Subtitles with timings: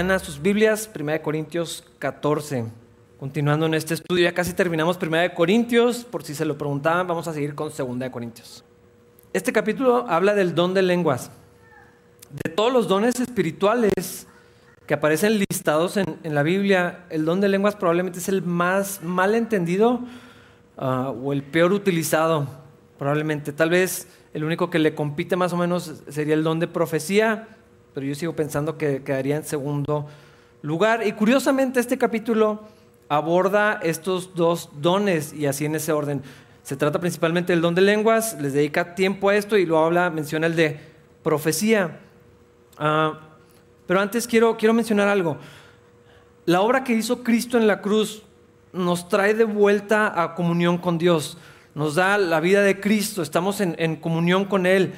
[0.00, 2.64] vayan a sus Biblias, 1 Corintios 14.
[3.18, 7.28] Continuando en este estudio, ya casi terminamos 1 Corintios, por si se lo preguntaban, vamos
[7.28, 8.64] a seguir con 2 Corintios.
[9.34, 11.30] Este capítulo habla del don de lenguas.
[12.30, 14.26] De todos los dones espirituales
[14.86, 19.34] que aparecen listados en, la Biblia, el don de lenguas probablemente es el más mal
[19.34, 20.00] entendido
[20.78, 22.48] ah, o el peor utilizado,
[22.98, 23.52] probablemente.
[23.52, 27.48] Tal vez el único que le compite más o menos sería el don de profecía,
[27.94, 30.06] pero yo sigo pensando que quedaría en segundo
[30.62, 31.06] lugar.
[31.06, 32.60] Y curiosamente este capítulo
[33.08, 36.22] aborda estos dos dones y así en ese orden.
[36.62, 40.10] Se trata principalmente del don de lenguas, les dedica tiempo a esto y luego habla,
[40.10, 40.78] menciona el de
[41.22, 41.98] profecía.
[42.78, 43.18] Ah,
[43.86, 45.38] pero antes quiero, quiero mencionar algo.
[46.46, 48.22] La obra que hizo Cristo en la cruz
[48.72, 51.36] nos trae de vuelta a comunión con Dios,
[51.74, 54.92] nos da la vida de Cristo, estamos en comunión con Él.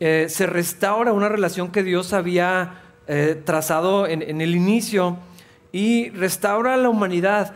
[0.00, 5.16] Eh, se restaura una relación que Dios había eh, trazado en, el inicio
[5.72, 7.54] y restaura a la humanidad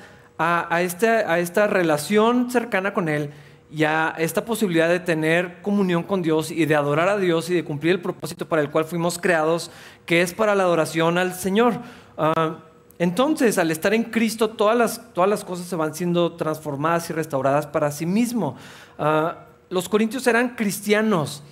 [0.80, 3.30] este, a, esta relación cercana con Él
[3.70, 7.54] y a esta posibilidad de tener comunión con Dios y de adorar a Dios y
[7.54, 9.70] de cumplir el propósito para el cual fuimos creados,
[10.04, 11.74] que es para la adoración al Señor.
[12.18, 12.58] Ah,
[12.98, 17.90] entonces, al estar en Cristo, todas las, cosas se van siendo transformadas y restauradas para
[17.90, 18.56] sí mismo.
[18.98, 21.42] Ah, los corintios eran cristianos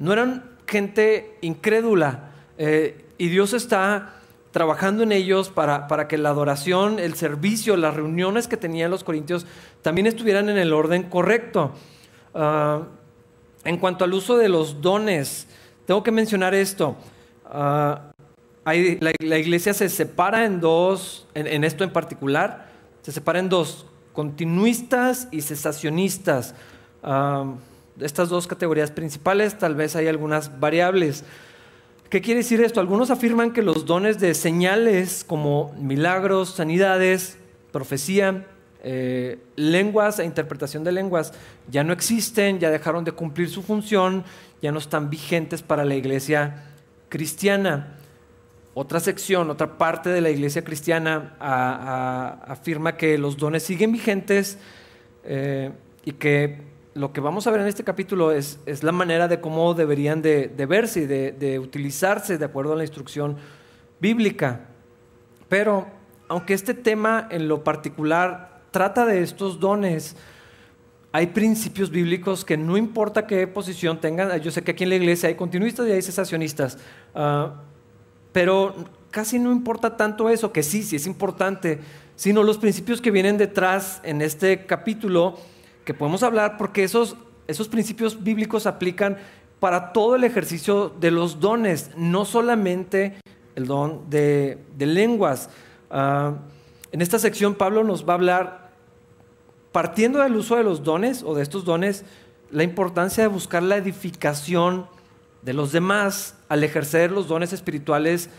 [0.00, 2.30] no eran gente incrédula.
[2.58, 4.14] Eh, y Dios está
[4.50, 9.04] trabajando en ellos para, para, que la adoración, el servicio, las reuniones que tenían los
[9.04, 9.46] corintios
[9.82, 11.72] también estuvieran en el orden correcto.
[12.34, 12.82] Ah,
[13.64, 15.46] en cuanto al uso de los dones,
[15.86, 16.96] tengo que mencionar esto.
[17.44, 18.12] Ah,
[18.64, 22.70] la, iglesia se separa en dos, en, esto en particular,
[23.02, 26.54] se separa en dos, continuistas y cesacionistas.
[27.02, 27.44] Ah,
[28.00, 31.24] estas dos categorías principales, tal vez hay algunas variables.
[32.08, 32.80] ¿Qué quiere decir esto?
[32.80, 37.38] Algunos afirman que los dones de señales como milagros, sanidades,
[37.70, 38.46] profecía,
[38.82, 41.34] eh, lenguas e interpretación de lenguas
[41.70, 44.24] ya no existen, ya dejaron de cumplir su función,
[44.62, 46.64] ya no están vigentes para la iglesia
[47.08, 47.96] cristiana.
[48.74, 54.58] Otra sección, otra parte de la iglesia cristiana afirma que los dones siguen vigentes
[55.24, 55.70] eh,
[56.04, 59.74] y que lo que vamos a ver en este capítulo es, la manera de cómo
[59.74, 63.36] deberían de, verse y de, utilizarse de acuerdo a la instrucción
[64.00, 64.66] bíblica.
[65.48, 65.86] Pero
[66.28, 70.16] aunque este tema en lo particular trata de estos dones,
[71.12, 74.96] hay principios bíblicos que no importa qué posición tengan, yo sé que aquí en la
[74.96, 76.78] iglesia hay continuistas y hay cesacionistas,
[77.16, 77.62] ah,
[78.32, 78.74] pero
[79.10, 81.80] casi no importa tanto eso, que sí, sí es importante,
[82.14, 85.36] sino los principios que vienen detrás en este capítulo
[85.90, 87.16] que podemos hablar porque esos,
[87.48, 89.18] esos principios bíblicos aplican
[89.58, 93.16] para todo el ejercicio de los dones, no solamente
[93.56, 95.50] el don de, lenguas.
[95.90, 96.36] Ah,
[96.92, 98.70] en esta sección Pablo nos va a hablar,
[99.72, 102.04] partiendo del uso de los dones o de estos dones,
[102.52, 104.86] la importancia de buscar la edificación
[105.42, 108.30] de los demás al ejercer los dones espirituales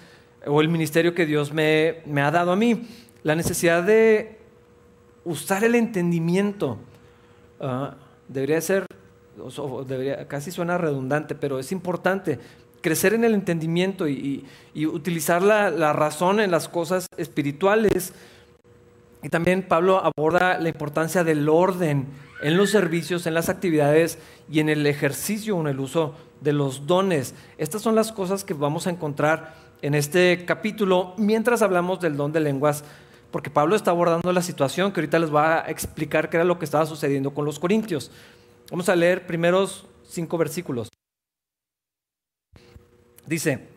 [0.47, 2.87] o el ministerio que Dios me, me ha dado a mí.
[3.23, 4.39] La necesidad de
[5.25, 6.77] usar el entendimiento
[7.61, 7.95] Ah,
[8.27, 8.85] debería ser,
[9.87, 12.39] debería, casi suena redundante, pero es importante
[12.81, 14.45] crecer en el entendimiento y,
[14.75, 18.13] utilizar la, razón en las cosas espirituales.
[19.23, 22.07] Y también Pablo aborda la importancia del orden
[22.41, 24.17] en los servicios, en las actividades
[24.51, 27.35] y en el ejercicio o en el uso de los dones.
[27.59, 32.31] Estas son las cosas que vamos a encontrar en este capítulo mientras hablamos del don
[32.31, 32.83] de lenguas
[33.31, 36.59] porque Pablo está abordando la situación que ahorita les va a explicar qué era lo
[36.59, 38.11] que estaba sucediendo con los corintios.
[38.69, 40.89] Vamos a leer primeros cinco versículos.
[43.25, 43.67] Dice,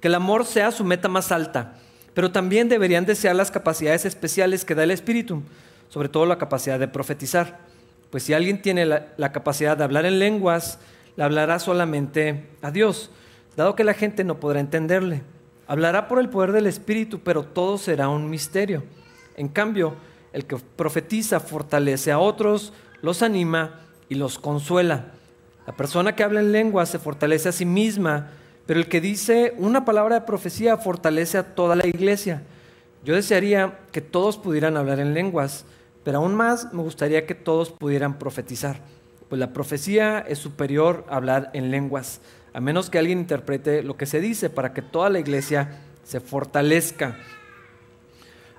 [0.00, 1.74] que el amor sea su meta más alta,
[2.14, 5.42] pero también deberían desear las capacidades especiales que da el Espíritu,
[5.88, 7.58] sobre todo la capacidad de profetizar.
[8.10, 10.78] Pues si alguien tiene la, la capacidad de hablar en lenguas,
[11.16, 13.10] le hablará solamente a Dios,
[13.56, 15.22] dado que la gente no podrá entenderle.
[15.66, 18.84] Hablará por el poder del Espíritu, pero todo será un misterio.
[19.38, 19.94] En cambio,
[20.32, 25.12] el que profetiza fortalece a otros, los anima y los consuela.
[25.66, 28.30] La persona que habla en lengua se fortalece a sí misma,
[28.66, 32.42] pero el que dice una palabra de profecía fortalece a toda la iglesia.
[33.04, 35.64] Yo desearía que todos pudieran hablar en lenguas,
[36.04, 38.80] pero aún más me gustaría que todos pudieran profetizar,
[39.28, 42.20] pues la profecía es superior a hablar en lenguas
[42.52, 46.20] a menos que alguien interprete lo que se dice para que toda la iglesia se
[46.20, 47.16] fortalezca.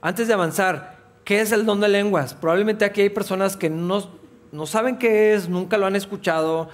[0.02, 2.34] Antes de avanzar, ¿qué es el don de lenguas?
[2.34, 4.10] Probablemente aquí hay personas que no,
[4.52, 6.70] no saben qué es, nunca lo han escuchado,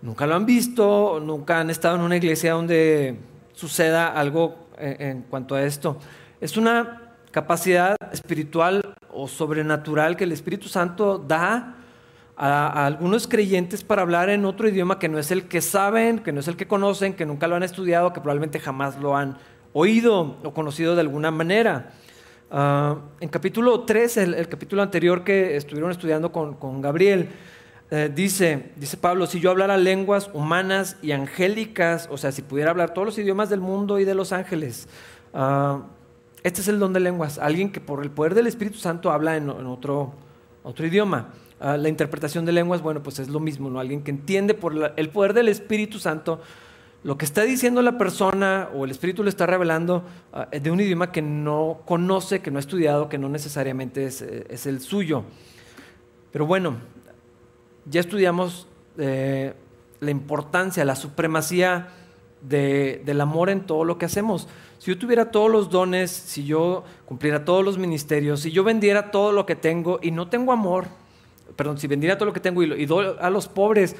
[0.00, 3.18] nunca lo han visto, nunca han estado en una iglesia donde
[3.52, 5.98] suceda algo eh, en, cuanto a esto.
[6.40, 11.74] Es una capacidad espiritual o sobrenatural que el Espíritu Santo da
[12.38, 16.32] a, algunos creyentes para hablar en otro idioma que no es el que saben, que
[16.32, 19.36] no es el que conocen, que nunca lo han estudiado, que probablemente jamás lo han
[19.74, 21.92] oído o conocido de alguna manera.
[22.50, 27.28] Ah, en capítulo 3, el, capítulo anterior que estuvieron estudiando con, Gabriel,
[27.90, 32.70] eh, dice, dice Pablo, si yo hablara lenguas humanas y angélicas, o sea, si pudiera
[32.70, 34.88] hablar todos los idiomas del mundo y de los ángeles,
[35.34, 35.82] ah,
[36.44, 39.36] este es el don de lenguas, alguien que por el poder del Espíritu Santo habla
[39.36, 40.14] en, otro,
[40.62, 41.32] otro idioma.
[41.58, 43.80] Ah, la interpretación de lenguas, bueno, pues es lo mismo, ¿no?
[43.80, 46.40] Alguien que entiende por el poder del Espíritu Santo
[47.04, 50.02] lo que está diciendo la persona o el Espíritu le está revelando
[50.32, 54.22] ah, de un idioma que no conoce, que no ha estudiado, que no necesariamente es,
[54.22, 55.24] eh, el suyo.
[56.32, 56.76] Pero bueno,
[57.84, 58.66] ya estudiamos
[58.98, 59.54] eh,
[60.00, 61.88] la importancia, la supremacía
[62.40, 64.48] del amor en todo lo que hacemos.
[64.78, 69.10] Si yo tuviera todos los dones, si yo cumpliera todos los ministerios, si yo vendiera
[69.10, 70.86] todo lo que tengo y no tengo amor,
[71.56, 73.96] perdón, si vendiera todo lo que tengo y, y doy a los pobres,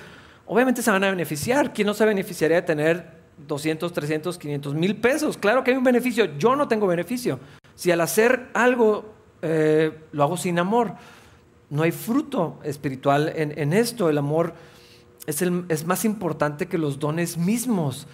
[0.47, 1.73] obviamente se van a beneficiar.
[1.73, 3.17] ¿Quién no se beneficiaría de tener
[3.47, 5.37] 200, 300, 500 mil pesos?
[5.37, 6.37] Claro que hay un beneficio.
[6.39, 7.39] Yo no tengo beneficio.
[7.75, 9.13] Si al hacer algo
[9.43, 10.95] eh, lo hago sin amor,
[11.69, 14.09] no hay fruto espiritual en, esto.
[14.09, 14.55] El amor
[15.27, 18.07] es, el, es, más importante que los dones mismos.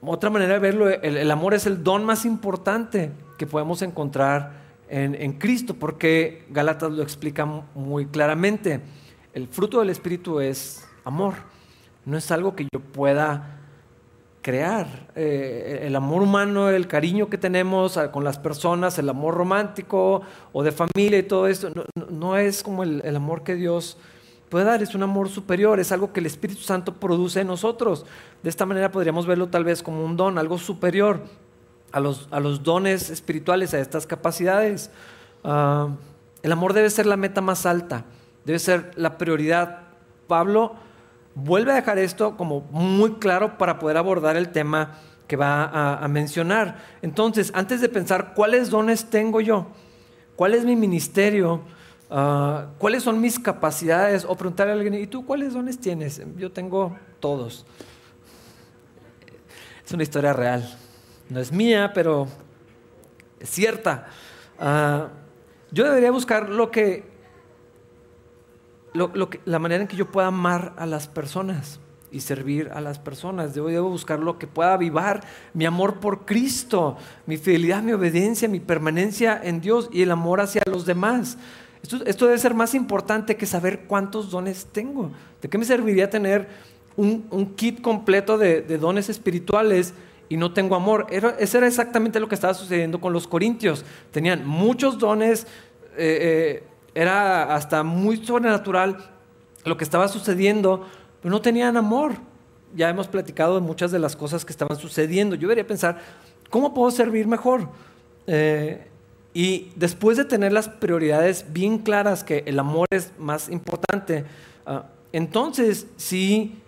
[0.00, 5.14] Otra manera de verlo, el, amor es el don más importante que podemos encontrar en,
[5.14, 8.80] en Cristo, porque Gálatas lo explica muy claramente.
[9.34, 11.34] El fruto del Espíritu es amor.
[12.04, 13.60] No es algo que yo pueda
[14.42, 15.08] crear.
[15.14, 20.22] Eh, el amor humano, el cariño que tenemos con las personas, el amor romántico
[20.52, 21.70] o de familia y todo esto,
[22.10, 23.96] no, es como el, amor que Dios
[24.48, 28.04] puede dar, es un amor superior, es algo que el Espíritu Santo produce en nosotros.
[28.42, 31.20] De esta manera podríamos verlo tal vez como un don, algo superior
[31.92, 34.90] a los, a los dones espirituales, a estas capacidades.
[35.44, 35.88] Ah,
[36.42, 38.04] el amor debe ser la meta más alta,
[38.44, 39.84] debe ser la prioridad.
[40.26, 40.74] Pablo
[41.34, 46.08] vuelve a dejar esto como muy claro para poder abordar el tema que va a,
[46.08, 46.82] mencionar.
[47.00, 49.68] Entonces, antes de pensar cuáles dones tengo yo,
[50.36, 51.62] cuál es mi ministerio,
[52.10, 56.20] ah, cuáles son mis capacidades, o preguntarle a alguien, ¿y tú cuáles dones tienes?
[56.36, 57.64] Yo tengo todos.
[59.86, 60.68] Es una historia real.
[61.30, 62.28] No es mía, pero
[63.40, 64.08] es cierta.
[64.58, 65.08] Ah,
[65.70, 67.11] yo debería buscar lo que
[68.94, 71.80] la manera en que yo pueda amar a las personas
[72.12, 73.54] y servir a las personas.
[73.54, 75.24] Debo, buscar lo que pueda avivar
[75.54, 76.96] mi amor por Cristo,
[77.26, 81.38] mi fidelidad, mi obediencia, mi permanencia en Dios y el amor hacia los demás.
[81.82, 85.10] Esto, debe ser más importante que saber cuántos dones tengo.
[85.40, 86.48] ¿De qué me serviría tener
[86.96, 89.94] un, kit completo de, dones espirituales
[90.28, 91.06] y no tengo amor?
[91.10, 93.84] Era, eso era exactamente lo que estaba sucediendo con los corintios.
[94.12, 95.46] Tenían muchos dones.
[95.96, 99.10] Eh, eh, era hasta muy sobrenatural
[99.64, 100.86] lo que estaba sucediendo,
[101.20, 102.14] pero no tenían amor.
[102.74, 105.34] Ya hemos platicado de muchas de las cosas que estaban sucediendo.
[105.36, 106.00] Yo debería pensar,
[106.50, 107.68] ¿cómo puedo servir mejor?
[108.26, 108.88] Eh,
[109.34, 114.24] y después de tener las prioridades bien claras, que el amor es más importante,
[114.66, 116.58] ah, entonces sí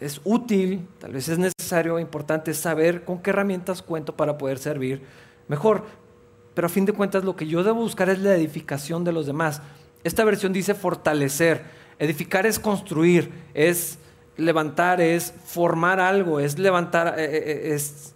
[0.00, 5.02] es útil, tal vez es necesario, importante saber con qué herramientas cuento para poder servir
[5.48, 5.84] mejor
[6.54, 9.26] pero a fin de cuentas lo que yo debo buscar es la edificación de los
[9.26, 9.60] demás.
[10.04, 11.62] Esta versión dice fortalecer.
[11.98, 13.98] Edificar es construir, es
[14.36, 18.14] levantar, es formar algo, es levantar, eh, eh, eh, es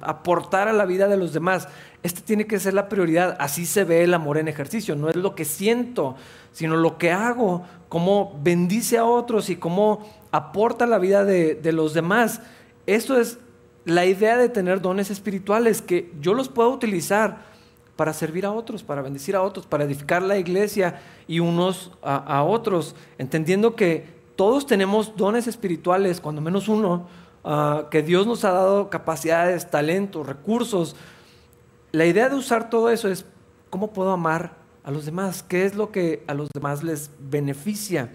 [0.00, 1.68] aportar a la vida de los demás.
[2.02, 3.36] Esta tiene que ser la prioridad.
[3.40, 4.96] Así se ve el amor en ejercicio.
[4.96, 6.16] No es lo que siento,
[6.52, 11.72] sino lo que hago, cómo bendice a otros y cómo aporta la vida de, de
[11.72, 12.40] los demás.
[12.86, 13.38] Esto es
[13.84, 17.48] la idea de tener dones espirituales, que yo los puedo utilizar
[17.98, 22.44] para servir a otros, para bendecir a otros, para edificar la iglesia y unos a,
[22.44, 27.08] otros, entendiendo que todos tenemos dones espirituales, cuando menos uno,
[27.42, 30.94] ah, que Dios nos ha dado capacidades, talentos, recursos.
[31.90, 33.26] La idea de usar todo eso es
[33.68, 34.52] cómo puedo amar
[34.84, 38.12] a los demás, qué es lo que a los demás les beneficia,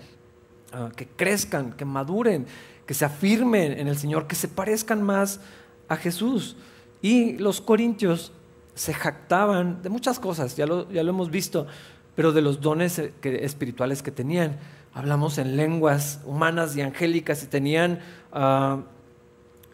[0.72, 2.46] ah, que crezcan, que maduren,
[2.86, 5.42] que se afirmen en el Señor, que se parezcan más
[5.90, 6.56] a Jesús.
[7.02, 8.32] Y los corintios
[8.75, 11.68] se jactaban de muchas cosas, ya lo, ya lo hemos visto,
[12.15, 14.58] pero de los dones eh, espirituales que tenían.
[14.94, 18.00] Hablamos en lenguas humanas y angélicas y tenían
[18.32, 18.82] ah,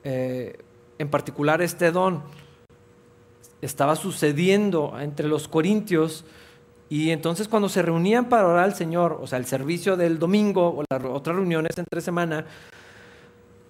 [0.04, 0.60] eh,
[0.98, 2.24] en particular este don.
[3.62, 6.24] Estaba sucediendo entre los corintios
[6.88, 10.78] y entonces cuando se reunían para orar al Señor, o sea, el servicio del domingo
[10.78, 12.46] o las otras reuniones entre semana,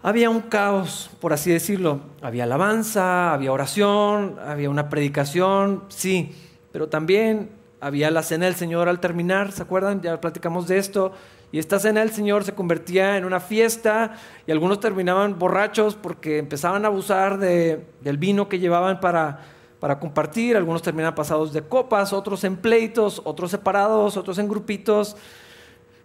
[0.02, 2.00] había un caos, por así decirlo.
[2.22, 6.34] Había alabanza, había oración, había una predicación, sí,
[6.72, 7.50] pero también
[7.82, 10.02] había la cena del Señor al terminar, ¿se acuerdan?
[10.02, 11.12] Ya platicamos de esto.
[11.52, 14.16] Y esta cena del Señor se convertía en una fiesta
[14.46, 19.40] y algunos terminaban borrachos porque empezaban a abusar del vino que llevaban para,
[19.80, 20.56] para compartir.
[20.56, 25.18] Algunos terminaban pasados de copas, otros en pleitos, otros separados, otros en grupitos.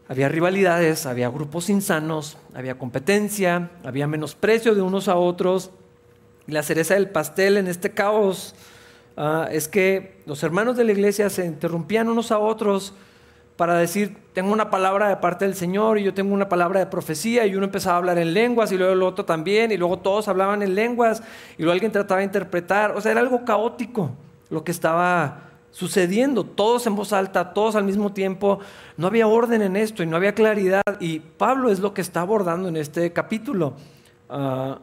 [0.07, 5.71] Había rivalidades, había grupos insanos, había competencia, había menosprecio de unos a otros.
[6.47, 8.55] Y la cereza del pastel en este caos
[9.17, 12.93] ah, es que los hermanos de la iglesia se interrumpían unos a otros
[13.57, 16.87] para decir, tengo una palabra de parte del Señor y yo tengo una palabra de
[16.87, 20.01] profecía y uno empezaba a hablar en lenguas y luego el otro también y luego
[20.01, 21.23] todos hablaban en lenguas
[21.57, 22.91] y luego alguien trataba de interpretar.
[22.97, 24.11] O sea, era algo caótico
[24.51, 28.61] lo que estaba sucediendo, todos en voz alta, todos al mismo tiempo.
[28.97, 30.85] No había orden en esto y no había claridad.
[31.01, 33.75] Y Pablo es lo que está abordando en este capítulo.
[34.31, 34.79] Ah,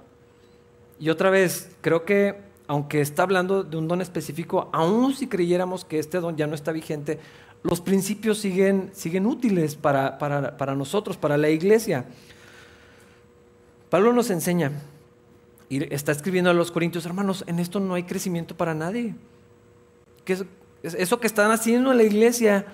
[1.00, 5.86] y otra vez, creo que aunque está hablando de un don específico, aun si creyéramos
[5.86, 7.20] que este don ya no está vigente,
[7.64, 12.06] los principios siguen, siguen útiles para, para, para nosotros, para la iglesia.
[13.90, 14.72] Pablo nos enseña,
[15.70, 19.16] y está escribiendo a los corintios, hermanos, en esto no hay crecimiento para nadie.
[20.26, 20.34] Que
[20.84, 22.66] eso que están haciendo en la iglesia,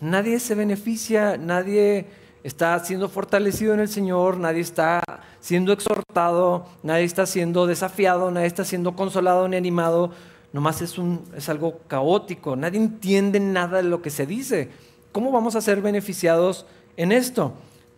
[0.00, 2.06] nadie se beneficia, nadie
[2.42, 5.02] está siendo fortalecido en el Señor, nadie está
[5.40, 10.12] siendo exhortado, nadie está siendo desafiado, nadie está siendo consolado ni animado.
[10.52, 10.96] Nomás es,
[11.36, 14.70] es algo caótico, nadie entiende nada de lo que se dice.
[15.12, 17.52] ¿Cómo vamos a ser beneficiados en esto?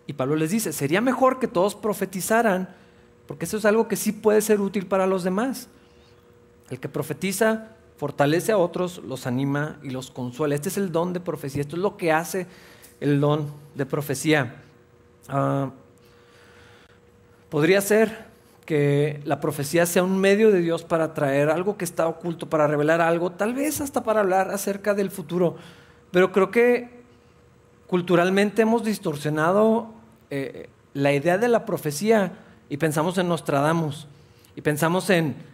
[0.06, 2.68] Y Pablo les dice, sería mejor que todos profetizaran,
[3.26, 5.68] porque eso es algo que sí puede ser útil para los demás.
[6.68, 7.68] El que profetiza
[8.02, 10.56] fortalece a otros, los anima y los consuela.
[10.56, 12.48] Este es el don de profecía, esto es lo que hace
[12.98, 14.56] el don de profecía.
[15.28, 15.70] Ah,
[17.48, 18.26] podría ser
[18.66, 22.66] que la profecía sea un medio de Dios para traer algo que está oculto, para
[22.66, 25.54] revelar algo, tal vez hasta para hablar acerca del futuro.
[26.10, 26.90] Pero creo que
[27.86, 29.92] culturalmente hemos distorsionado
[30.28, 32.32] eh, la idea de la profecía
[32.68, 34.08] y pensamos en Nostradamus
[34.56, 35.51] y pensamos en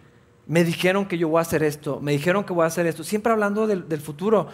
[0.49, 3.03] me dijeron que yo voy a hacer esto, me dijeron que voy a hacer esto,
[3.03, 4.47] siempre hablando del, futuro,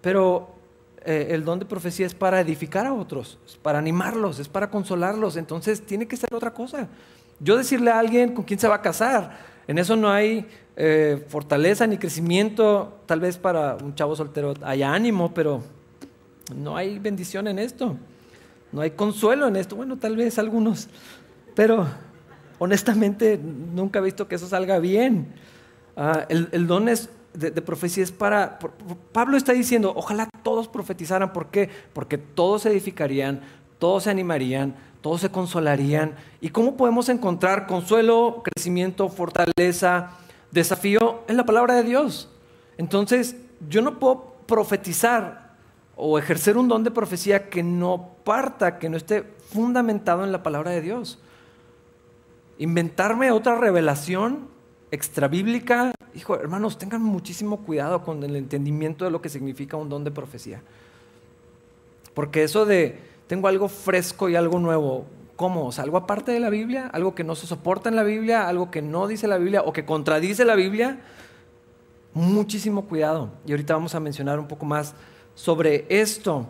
[0.00, 0.48] pero
[1.04, 4.70] eh, el don de profecía es para edificar a otros, es para animarlos, es para
[4.70, 6.88] consolarlos, entonces tiene que ser otra cosa.
[7.38, 9.36] Yo decirle a alguien con quién se va a casar,
[9.68, 14.94] en eso no hay eh, fortaleza ni crecimiento, tal vez para un chavo soltero haya
[14.94, 15.62] ánimo, pero
[16.56, 17.94] no hay bendición en esto,
[18.72, 20.88] no hay consuelo en esto, bueno, tal vez algunos,
[21.54, 21.86] pero
[22.62, 25.34] honestamente nunca he visto que eso salga bien.
[25.96, 28.60] Ah, el, don es de, profecía es para...
[29.10, 31.32] Pablo está diciendo, ojalá todos profetizaran.
[31.32, 31.68] ¿Por qué?
[31.92, 33.40] Porque todos se edificarían,
[33.80, 36.14] todos se animarían, todos se consolarían.
[36.40, 40.10] ¿Y cómo podemos encontrar consuelo, crecimiento, fortaleza,
[40.52, 42.30] desafío en la palabra de Dios?
[42.78, 43.34] Entonces,
[43.68, 45.56] yo no puedo profetizar
[45.96, 50.44] o ejercer un don de profecía que no parta, que no esté fundamentado en la
[50.44, 51.18] palabra de Dios
[52.58, 54.48] inventarme otra revelación
[54.90, 60.04] extrabíblica, hijo, hermanos, tengan muchísimo cuidado con el entendimiento de lo que significa un don
[60.04, 60.62] de profecía.
[62.14, 65.06] Porque eso de tengo algo fresco y algo nuevo,
[65.36, 65.70] ¿cómo?
[65.78, 68.82] Algo aparte de la Biblia, algo que no se soporta en la Biblia, algo que
[68.82, 71.00] no dice la Biblia o que contradice la Biblia,
[72.12, 73.30] muchísimo cuidado.
[73.46, 74.94] Y ahorita vamos a mencionar un poco más
[75.34, 76.46] sobre esto.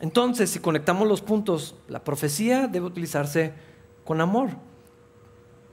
[0.00, 3.52] Entonces, si conectamos los puntos, la profecía debe utilizarse
[4.04, 4.50] con amor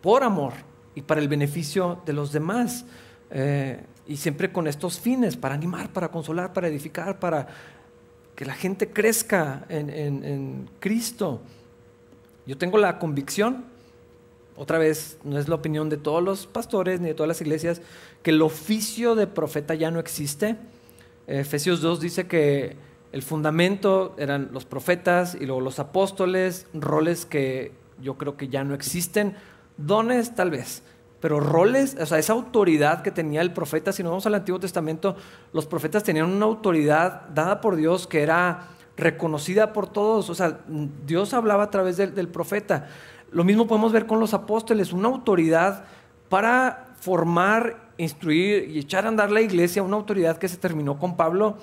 [0.01, 0.54] por amor
[0.96, 2.86] y para el beneficio de los demás.
[3.32, 7.48] Eh, y siempre con estos fines, para animar, para consolar, para edificar, para
[8.36, 11.42] que la gente crezca en, en Cristo.
[12.46, 13.66] Yo tengo la convicción,
[14.56, 17.82] otra vez, no es la opinión de todos los pastores ni de todas las iglesias,
[18.24, 20.56] que el oficio de profeta ya no existe.
[21.27, 22.75] Efesios 2 dice que
[23.12, 28.63] el fundamento eran los profetas y luego los apóstoles, roles que yo creo que ya
[28.63, 29.36] no existen
[29.77, 30.81] Dones tal vez,
[31.19, 34.60] pero roles, o sea, esa autoridad que tenía el profeta, si nos vamos al Antiguo
[34.60, 35.15] Testamento,
[35.53, 40.60] los profetas tenían una autoridad dada por Dios que era reconocida por todos, o sea,
[41.05, 42.88] Dios hablaba a través del, profeta.
[43.31, 45.86] Lo mismo podemos ver con los apóstoles, una autoridad
[46.29, 51.15] para formar, instruir y echar a andar la iglesia, una autoridad que se terminó con
[51.15, 51.57] Pablo,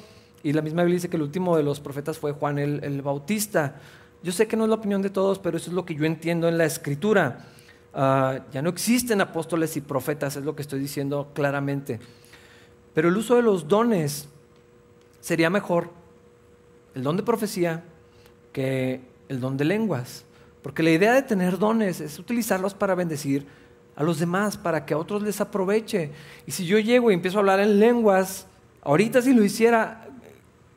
[0.44, 3.76] y la misma Biblia dice que el último de los profetas fue Juan el Bautista.
[4.23, 6.04] Yo sé que no es la opinión de todos, pero eso es lo que yo
[6.04, 7.47] entiendo en la escritura.
[7.95, 12.01] Ah, ya no existen apóstoles y profetas, es lo que estoy diciendo claramente.
[12.93, 14.29] Pero el uso de los dones
[15.21, 15.91] sería mejor
[16.95, 17.85] el don de profecía
[18.53, 20.25] que el don de lenguas.
[20.63, 23.47] Porque la idea de tener dones es utilizarlos para bendecir
[23.97, 26.11] a los demás, para que a otros les aproveche.
[26.47, 28.47] Y si yo llego y empiezo a hablar en lenguas,
[28.83, 30.09] ahorita si lo hiciera,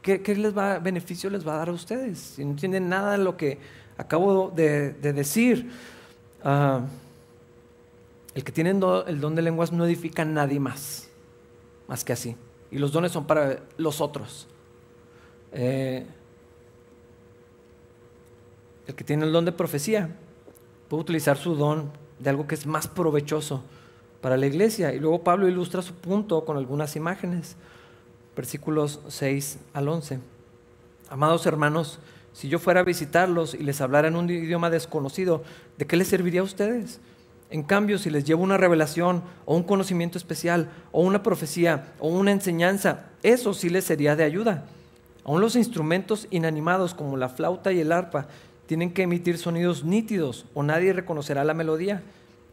[0.01, 2.19] ¿qué, les va, beneficio les va a dar a ustedes?
[2.19, 3.57] Si no entienden nada de lo que
[3.97, 5.71] acabo de, decir.
[6.43, 6.81] Ah,
[8.37, 11.09] el que tiene el don de lenguas no edifica a nadie más,
[11.87, 12.35] más que así.
[12.69, 14.47] Y los dones son para los otros.
[15.53, 16.05] Eh,
[18.85, 20.15] el que tiene el don de profecía
[20.87, 21.89] puede utilizar su don
[22.19, 23.63] de algo que es más provechoso
[24.21, 24.93] para la iglesia.
[24.93, 27.55] Y luego Pablo ilustra su punto con algunas imágenes.
[28.35, 30.19] Versículos 6 al 11.
[31.09, 31.97] Amados hermanos,
[32.33, 35.41] si yo fuera a visitarlos y les hablara en un idioma desconocido,
[35.79, 36.99] ¿de qué les serviría a ustedes?
[37.49, 42.09] En cambio, si les llevo una revelación o un conocimiento especial o una profecía o
[42.09, 44.65] una enseñanza, eso sí les sería de ayuda.
[45.23, 48.27] Aún los instrumentos inanimados como la flauta y el arpa
[48.65, 52.03] tienen que emitir sonidos nítidos o nadie reconocerá la melodía.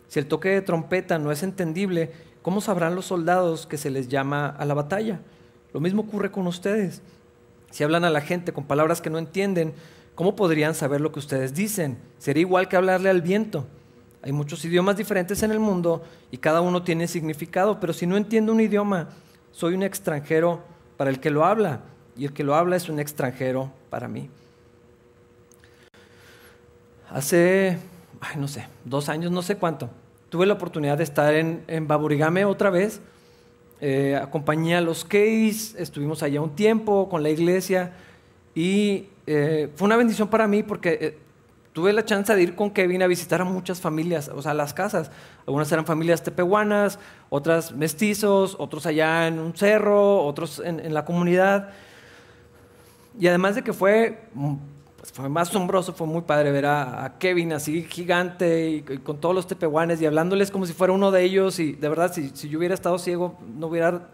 [0.09, 4.09] Si el toque de trompeta no es entendible, ¿cómo sabrán los soldados que se les
[4.09, 5.21] llama a la batalla?
[5.73, 7.03] Lo mismo ocurre con ustedes.
[7.71, 9.75] Si hablan a la gente con palabras que no entienden,
[10.15, 11.99] ¿cómo podrían saber lo que ustedes dicen?
[12.19, 13.67] Sería igual que hablarle al viento.
[14.25, 18.17] Hay muchos idiomas diferentes en el mundo y cada uno tiene significado, pero si no
[18.17, 19.11] entiendo un idioma,
[19.53, 20.63] soy un extranjero
[20.97, 21.81] para el que lo habla
[22.17, 24.31] y el que lo habla es un extranjero para mí.
[27.11, 27.77] Hace,
[28.39, 29.91] no sé, dos años, no sé cuánto,
[30.31, 33.03] tuve la oportunidad de estar en, Baburigame otra vez.
[33.83, 37.93] Eh, acompañé a los Keys, estuvimos allá un tiempo con la iglesia
[38.55, 41.19] y eh, fue una bendición para mí porque eh,
[41.75, 44.73] tuve la chance de ir con Kevin a visitar a muchas familias, o sea, las
[44.73, 45.11] casas.
[45.45, 51.71] Algunas eran familias tepehuanas, otras mestizos, otros allá en un cerro, otros en, la comunidad.
[53.19, 54.29] Y además de que fue,
[55.01, 59.35] pues, fue más asombroso, fue muy padre ver a, Kevin así gigante y, con todos
[59.35, 61.59] los tepehuanes y hablándoles como si fuera uno de ellos.
[61.59, 64.11] Y de verdad, si, si yo hubiera estado ciego, no hubiera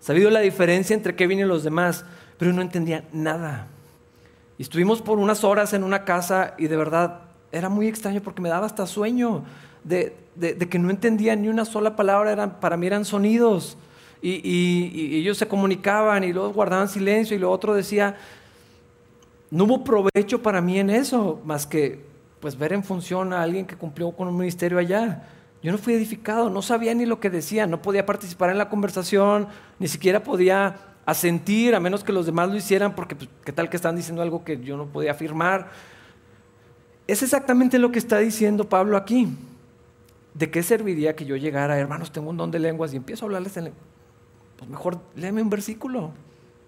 [0.00, 2.04] sabido la diferencia entre Kevin y los demás,
[2.36, 3.68] pero no entendía nada.
[4.58, 7.20] Y estuvimos por unas horas en una casa y de verdad
[7.52, 9.44] era muy extraño porque me daba hasta sueño
[9.84, 10.16] de,
[10.68, 13.76] que no entendía ni una sola palabra, eran, para mí eran sonidos.
[14.22, 18.16] Y, ellos se comunicaban y luego guardaban silencio y lo otro decía,
[19.50, 22.04] no hubo provecho para mí en eso, más que
[22.40, 25.28] pues ver en función a alguien que cumplió con un ministerio allá.
[25.62, 28.68] Yo no fui edificado, no sabía ni lo que decía, no podía participar en la
[28.68, 33.30] conversación, ni siquiera podía a sentir, a menos que los demás lo hicieran, porque pues,
[33.44, 35.70] qué tal que están diciendo algo que yo no podía afirmar.
[37.06, 39.28] Es exactamente lo que está diciendo Pablo aquí.
[40.34, 43.26] ¿De qué serviría que yo llegara, hermanos, tengo un don de lenguas y empiezo a
[43.26, 43.72] hablarles en
[44.58, 46.10] Pues mejor léeme un versículo.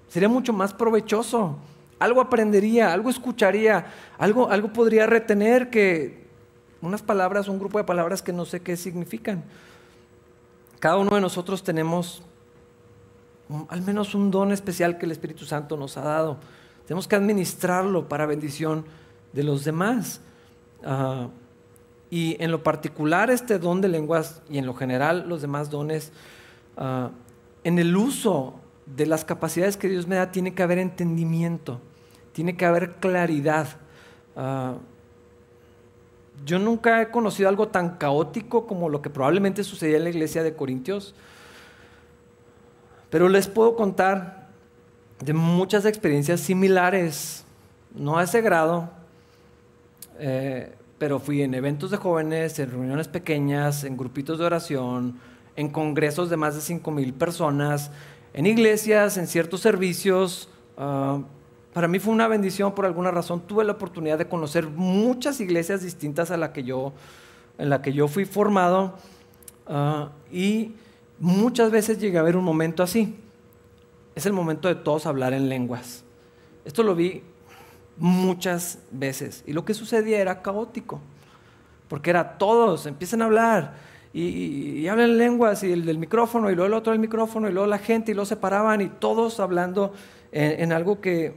[0.08, 1.58] Sería mucho más provechoso.
[1.98, 3.86] Algo aprendería, algo escucharía,
[4.18, 6.28] algo, algo podría retener que
[6.80, 9.42] unas palabras, un grupo de palabras que no sé qué significan.
[10.78, 12.22] Cada uno de nosotros tenemos
[13.68, 16.38] al menos un don especial que el Espíritu Santo nos ha dado.
[16.86, 18.84] Tenemos que administrarlo para bendición
[19.32, 20.20] de los demás.
[20.84, 21.28] Ah,
[22.10, 26.12] y en lo particular este don de lenguas y en lo general los demás dones,
[26.76, 27.10] ah,
[27.64, 28.54] en el uso
[28.86, 31.80] de las capacidades que Dios me da tiene que haber entendimiento,
[32.32, 33.68] tiene que haber claridad.
[34.36, 34.74] Ah,
[36.44, 40.42] yo nunca he conocido algo tan caótico como lo que probablemente sucedía en la iglesia
[40.42, 41.14] de Corintios.
[43.10, 44.48] Pero les puedo contar
[45.24, 47.44] de muchas experiencias similares,
[47.94, 48.90] no a ese grado,
[50.18, 55.18] eh, pero fui en eventos de jóvenes, en reuniones pequeñas, en grupitos de oración,
[55.56, 57.90] en congresos de más de 5 mil personas,
[58.34, 60.48] en iglesias, en ciertos servicios.
[60.76, 61.20] Ah,
[61.72, 63.40] para mí fue una bendición por alguna razón.
[63.40, 66.92] Tuve la oportunidad de conocer muchas iglesias distintas a la que yo,
[67.58, 68.94] en la que yo fui formado.
[69.66, 70.74] Ah, y
[71.20, 73.16] Muchas veces llega a haber un momento así.
[74.14, 76.04] Es el momento de todos hablar en lenguas.
[76.64, 77.22] Esto lo vi
[77.96, 79.42] muchas veces.
[79.46, 81.00] Y lo que sucedía era caótico.
[81.88, 83.74] Porque era todos, empiezan a hablar
[84.12, 87.52] y, hablan en lenguas y el del micrófono y luego el otro del micrófono y
[87.52, 89.92] luego la gente y luego se paraban y todos hablando
[90.32, 91.34] en algo que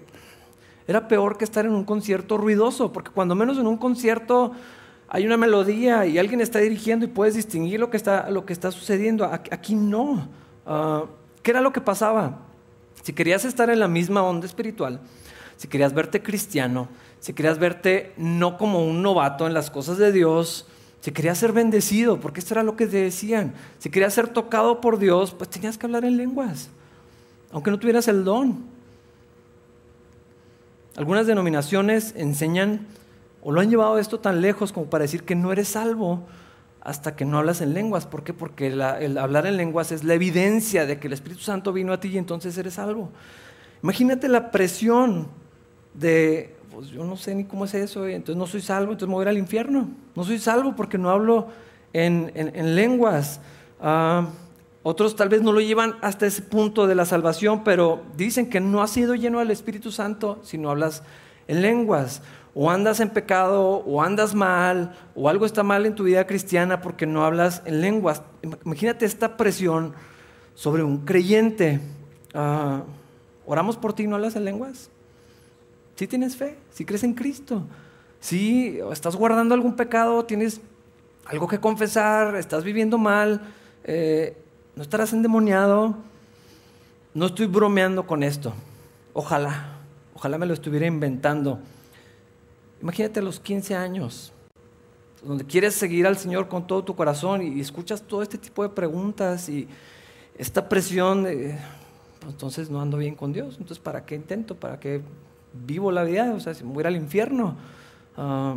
[0.88, 2.92] era peor que estar en un concierto ruidoso.
[2.92, 4.52] Porque cuando menos en un concierto
[5.14, 8.54] hay una melodía y alguien está dirigiendo y puedes distinguir lo que está, lo que
[8.54, 9.26] está sucediendo.
[9.26, 10.30] Aquí no.
[10.66, 11.04] Ah,
[11.44, 12.40] ¿Qué era lo que pasaba?
[13.04, 15.02] Si querías estar en la misma onda espiritual,
[15.58, 16.88] si querías verte cristiano,
[17.20, 20.66] si querías verte no como un novato en las cosas de Dios,
[21.02, 24.80] si querías ser bendecido, porque esto era lo que te decían, si querías ser tocado
[24.80, 26.70] por Dios, pues tenías que hablar en lenguas,
[27.52, 28.64] aunque no tuvieras el don.
[30.96, 32.88] Algunas denominaciones enseñan
[33.42, 36.28] o lo han llevado esto tan lejos como para decir que no eres salvo
[36.82, 38.06] hasta que no hablas en lenguas.
[38.06, 38.34] ¿Por qué?
[38.34, 42.00] Porque el hablar en lenguas es la evidencia de que el Espíritu Santo vino a
[42.00, 43.10] ti y entonces eres salvo.
[43.84, 45.28] Imagínate la presión
[45.94, 49.30] de, pues yo no sé ni cómo es eso, entonces no soy salvo, entonces me
[49.30, 49.90] al infierno.
[50.16, 51.48] No soy salvo porque no hablo
[51.94, 53.42] en, lenguas.
[53.80, 54.28] Ah,
[54.84, 58.60] otros tal vez no lo llevan hasta ese punto de la salvación, pero dicen que
[58.60, 61.04] no has sido lleno del Espíritu Santo si no hablas
[61.48, 62.22] en lenguas.
[62.54, 66.82] O andas en pecado, o andas mal, o algo está mal en tu vida cristiana
[66.82, 68.24] porque no hablas en lenguas.
[68.66, 69.94] Imagínate esta presión
[70.54, 71.80] sobre un creyente.
[72.34, 72.84] Ah,
[73.46, 74.90] oramos por ti y no hablas en lenguas.
[75.96, 77.64] Si tienes fe, si crees en Cristo,
[78.20, 80.62] si estás guardando algún pecado, tienes
[81.26, 83.42] algo que confesar, estás viviendo mal,
[83.84, 84.36] eh,
[84.76, 85.96] no estarás endemoniado.
[87.14, 88.54] No estoy bromeando con esto.
[89.14, 89.80] Ojalá,
[90.14, 91.60] ojalá me lo estuviera inventando.
[92.82, 94.34] Imagínate los 15 años,
[95.24, 98.70] donde quieres seguir al Señor con todo tu corazón y, escuchas todo este tipo de
[98.70, 99.68] preguntas y
[100.38, 104.56] esta presión, pues entonces no ando bien con Dios, entonces ¿para qué intento?
[104.56, 105.02] ¿Para qué
[105.54, 106.34] vivo la vida?
[106.34, 107.56] O sea, si me voy al infierno.
[108.18, 108.56] Ah,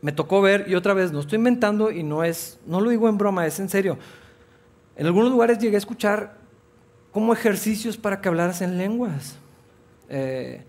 [0.00, 3.08] me tocó ver, y otra vez, no estoy inventando y no es, no lo digo
[3.08, 3.98] en broma, es en serio.
[4.96, 6.36] En algunos lugares llegué a escuchar
[7.10, 9.38] como ejercicios para que hablaras en lenguas.
[10.10, 10.62] Eh,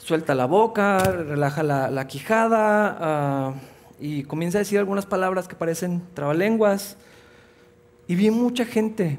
[0.00, 3.54] suelta la boca, relaja la, quijada ah,
[4.00, 6.96] y comienza a decir algunas palabras que parecen trabalenguas.
[8.08, 9.18] Y vi mucha gente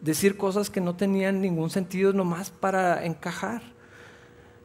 [0.00, 3.62] decir cosas que no tenían ningún sentido nomás para encajar,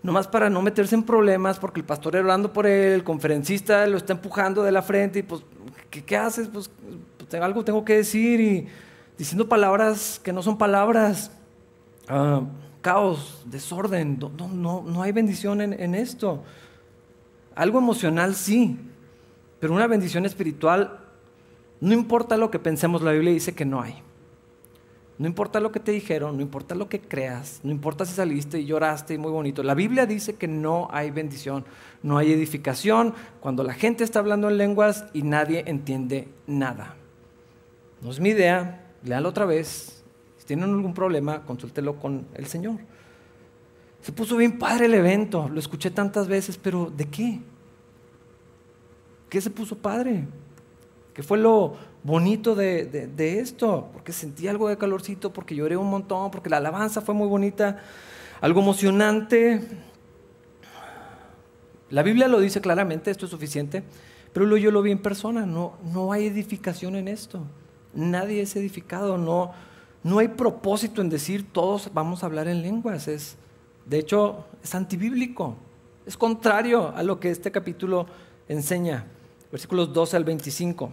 [0.04, 3.88] nomás para no meterse en problemas porque el pastor está hablando por él, el conferencista
[3.88, 5.42] lo está empujando de la frente y pues,
[5.90, 6.50] ¿qué, haces?
[6.50, 6.70] Pues,
[7.18, 8.68] pues algo tengo que decir y
[9.18, 11.32] diciendo palabras que no son palabras.
[12.10, 12.42] Ah,
[12.82, 16.44] caos, desorden, no, no, hay bendición en, en, esto.
[17.56, 18.78] Algo emocional sí,
[19.60, 21.00] pero una bendición espiritual,
[21.82, 24.02] no importa lo que pensemos, la Biblia dice que no hay.
[25.20, 28.58] No importa lo que te dijeron, no importa lo que creas, no importa si saliste
[28.58, 29.64] y lloraste y muy bonito.
[29.64, 31.66] La Biblia dice que no hay bendición,
[32.02, 36.96] no hay edificación cuando la gente está hablando en lenguas y nadie entiende nada.
[38.02, 39.99] No es mi idea, léalo otra vez,
[40.50, 42.78] tienen algún problema, consúltelo con el Señor.
[44.02, 47.40] Se puso bien padre el evento, lo escuché tantas veces, pero ¿de qué?
[49.30, 50.26] ¿Qué se puso padre?
[51.14, 53.90] ¿Qué fue lo bonito de, de, esto?
[53.94, 57.78] Porque sentí algo de calorcito, porque lloré un montón, porque la alabanza fue muy bonita,
[58.42, 59.62] algo emocionante.
[61.92, 63.84] La Biblia lo dice claramente, esto es suficiente,
[64.34, 67.44] pero yo lo vi en persona, no, no hay edificación en esto.
[67.94, 69.54] Nadie es edificado, no,
[70.04, 73.08] no hay propósito en decir todos vamos a hablar en lenguas.
[73.08, 73.36] Es,
[73.86, 75.56] de hecho, es antibíblico.
[76.06, 78.08] Es contrario a lo que este capítulo
[78.48, 79.06] enseña.
[79.52, 80.92] Versículos 12 al 25.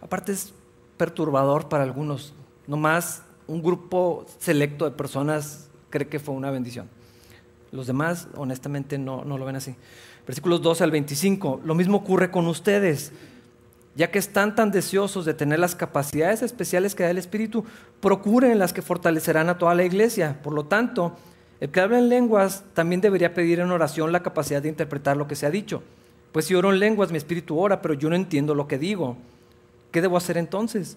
[0.00, 0.54] Aparte es
[0.96, 2.32] perturbador para algunos.
[2.66, 6.88] Nomás un grupo selecto de personas cree que fue una bendición.
[7.70, 9.74] Los demás, honestamente, no, no lo ven así.
[10.26, 11.60] Versículos 12 al 25.
[11.64, 13.12] Lo mismo ocurre con ustedes
[13.98, 17.64] ya que están tan deseosos de tener las capacidades especiales que da el Espíritu,
[18.00, 20.38] procuren las que fortalecerán a toda la iglesia.
[20.40, 21.16] Por lo tanto,
[21.58, 25.26] el que habla en lenguas también debería pedir en oración la capacidad de interpretar lo
[25.26, 25.82] que se ha dicho.
[26.30, 29.16] Pues si oro en lenguas, mi espíritu ora, pero yo no entiendo lo que digo.
[29.90, 30.96] ¿Qué debo hacer entonces?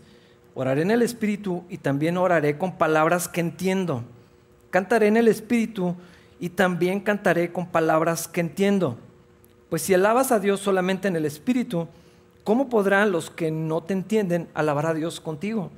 [0.54, 4.04] Oraré en el espíritu y también oraré con palabras que entiendo.
[4.70, 5.96] Cantaré en el espíritu
[6.40, 8.96] y también cantaré con palabras que entiendo.
[9.72, 11.88] Pues si alabas a Dios solamente en el espíritu,
[12.43, 15.69] ¿Cómo podrán los que no te entienden alabar a Dios contigo?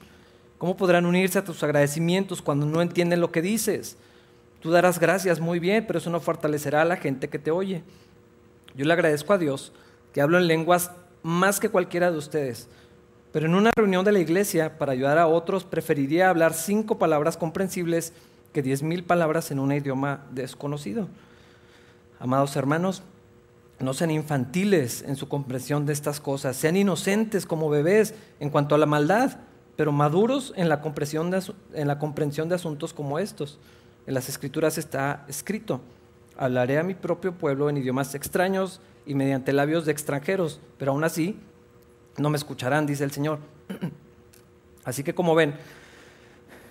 [0.57, 3.97] ¿Cómo podrán unirse a tus agradecimientos cuando no entienden lo que dices?
[4.61, 7.83] Tú darás gracias muy bien, pero eso no fortalecerá a la gente que te oye.
[8.75, 9.73] Yo le agradezco a Dios
[10.13, 12.69] que hablo en lenguas más que cualquiera de ustedes,
[13.33, 17.35] pero en una reunión de la iglesia para ayudar a otros preferiría hablar cinco palabras
[17.35, 18.13] comprensibles
[18.53, 21.09] que diez mil palabras en un idioma desconocido.
[22.19, 23.03] Amados hermanos,
[23.79, 28.75] no sean infantiles en su comprensión de estas cosas, sean inocentes como bebés en cuanto
[28.75, 29.37] a la maldad,
[29.75, 31.41] pero maduros en la comprensión de,
[31.73, 33.59] en la comprensión de asuntos como estos.
[34.05, 35.81] En las escrituras está escrito,
[36.37, 41.03] hablaré a mi propio pueblo en idiomas extraños y mediante labios de extranjeros, pero aún
[41.03, 41.39] así
[42.17, 43.39] no me escucharán, dice el Señor.
[44.85, 45.55] Así que como ven,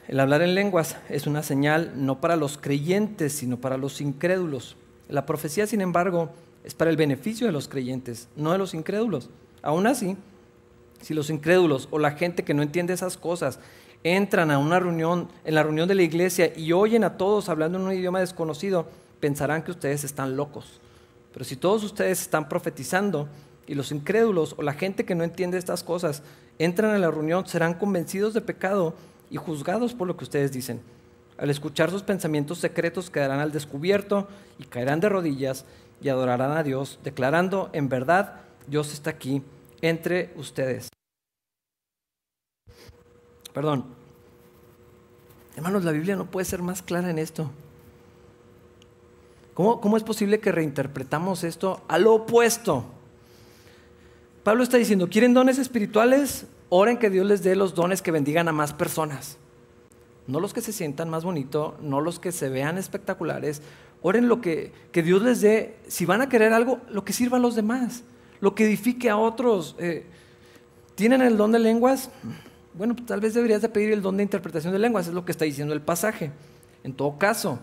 [0.06, 4.76] el hablar en lenguas es una señal no para los creyentes, sino para los incrédulos.
[5.08, 6.30] La profecía, sin embargo,
[6.64, 9.30] es para el beneficio de los creyentes, no de los incrédulos.
[9.62, 10.16] Aún así,
[11.00, 13.58] si los incrédulos o la gente que no entiende esas cosas
[14.04, 17.78] entran a una reunión, en la reunión de la iglesia y oyen a todos hablando
[17.78, 18.86] en un idioma desconocido,
[19.20, 20.80] pensarán que ustedes están locos.
[21.32, 23.28] Pero si todos ustedes están profetizando
[23.66, 26.22] y los incrédulos o la gente que no entiende estas cosas
[26.58, 28.94] entran a la reunión, serán convencidos de pecado
[29.30, 30.80] y juzgados por lo que ustedes dicen.
[31.38, 35.64] Al escuchar sus pensamientos secretos quedarán al descubierto y caerán de rodillas
[36.02, 39.42] y adorarán a Dios, declarando, en verdad, Dios está aquí
[39.80, 40.88] entre ustedes.
[43.52, 43.84] Perdón.
[45.56, 47.50] Hermanos, la Biblia no puede ser más clara en esto.
[49.54, 52.86] ¿Cómo, ¿Cómo, es posible que reinterpretamos esto a lo opuesto?
[54.42, 56.46] Pablo está diciendo, ¿quieren dones espirituales?
[56.70, 59.36] Oren que Dios les dé los dones que bendigan a más personas.
[60.26, 63.60] No los que se sientan más bonito, no los que se vean espectaculares.
[64.02, 65.76] Oren lo que, que Dios les dé.
[65.86, 68.02] Si van a querer algo, lo que sirva a los demás,
[68.40, 69.76] lo que edifique a otros.
[69.78, 70.04] Eh,
[70.96, 72.10] ¿Tienen el don de lenguas?
[72.74, 75.24] Bueno, pues, tal vez deberías de pedir el don de interpretación de lenguas, es lo
[75.24, 76.32] que está diciendo el pasaje.
[76.82, 77.60] En todo caso,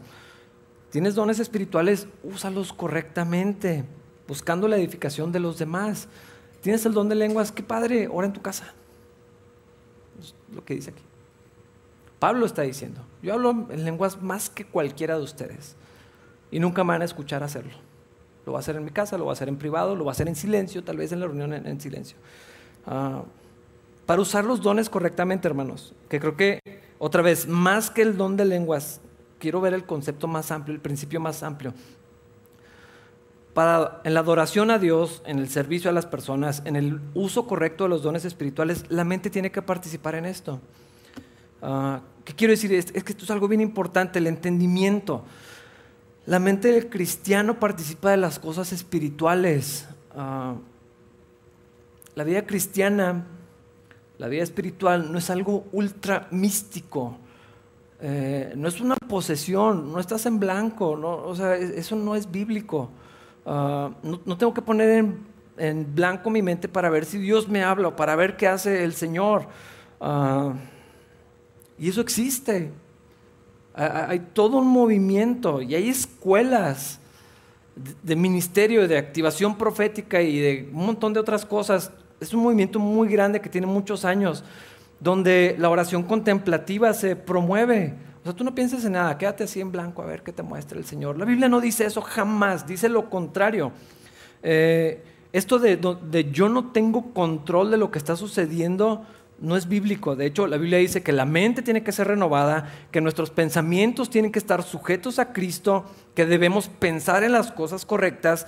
[0.91, 3.83] tienes dones espirituales, úsalos correctamente,
[4.25, 6.07] buscando la edificación de los demás.
[6.61, 8.73] Tienes el don de lenguas, qué padre, ora en tu casa.
[10.21, 11.03] Es lo que dice aquí.
[12.17, 15.75] Pablo está diciendo, yo hablo en lenguas más que cualquiera de ustedes
[16.51, 17.73] y nunca me van a escuchar hacerlo.
[18.45, 20.11] Lo voy a hacer en mi casa, lo voy a hacer en privado, lo voy
[20.11, 22.17] a hacer en silencio, tal vez en la reunión en, silencio.
[22.85, 23.23] Ah,
[24.05, 26.59] para usar los dones correctamente, hermanos, que creo que,
[26.97, 29.01] otra vez, más que el don de lenguas,
[29.37, 31.73] quiero ver el concepto más amplio, el principio más amplio.
[33.53, 37.45] Para, en la adoración a Dios, en el servicio a las personas, en el uso
[37.45, 40.59] correcto de los dones espirituales, la mente tiene que participar en esto.
[41.61, 42.71] Ah, ¿Qué quiero decir?
[42.73, 45.23] Es, que esto es algo bien importante, el entendimiento.
[46.29, 49.87] La mente del cristiano participa de las cosas espirituales.
[50.15, 50.53] Ah,
[52.13, 53.25] la vida cristiana,
[54.19, 57.17] la vida espiritual, no es algo ultra místico.
[57.99, 62.91] Eh, no es una posesión, no estás en blanco, o sea, eso no es bíblico.
[63.43, 65.25] Ah, no, tengo que poner en,
[65.57, 68.83] en, blanco mi mente para ver si Dios me habla o para ver qué hace
[68.83, 69.47] el Señor.
[71.79, 72.71] Y eso existe.
[73.73, 76.99] Hay todo un movimiento y hay escuelas
[78.03, 81.91] de ministerio, de activación profética y de un montón de otras cosas.
[82.19, 84.43] Es un movimiento muy grande que tiene muchos años,
[84.99, 87.93] donde la oración contemplativa se promueve.
[88.21, 90.43] O sea, tú no pienses en nada, quédate así en blanco a ver qué te
[90.43, 91.17] muestra el Señor.
[91.17, 93.71] La Biblia no dice eso jamás, dice lo contrario.
[94.43, 95.01] Eh,
[95.31, 99.05] esto de, de yo no tengo control de lo que está sucediendo,
[99.41, 100.15] no es bíblico.
[100.15, 104.09] De hecho, la Biblia dice que la mente tiene que ser renovada, que nuestros pensamientos
[104.09, 108.47] tienen que estar sujetos a Cristo, que debemos pensar en las cosas correctas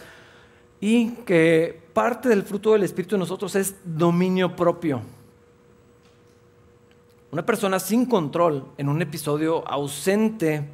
[0.79, 5.01] y que parte del fruto del Espíritu de nosotros es dominio propio.
[7.31, 10.65] Una persona sin control en un episodio ausente,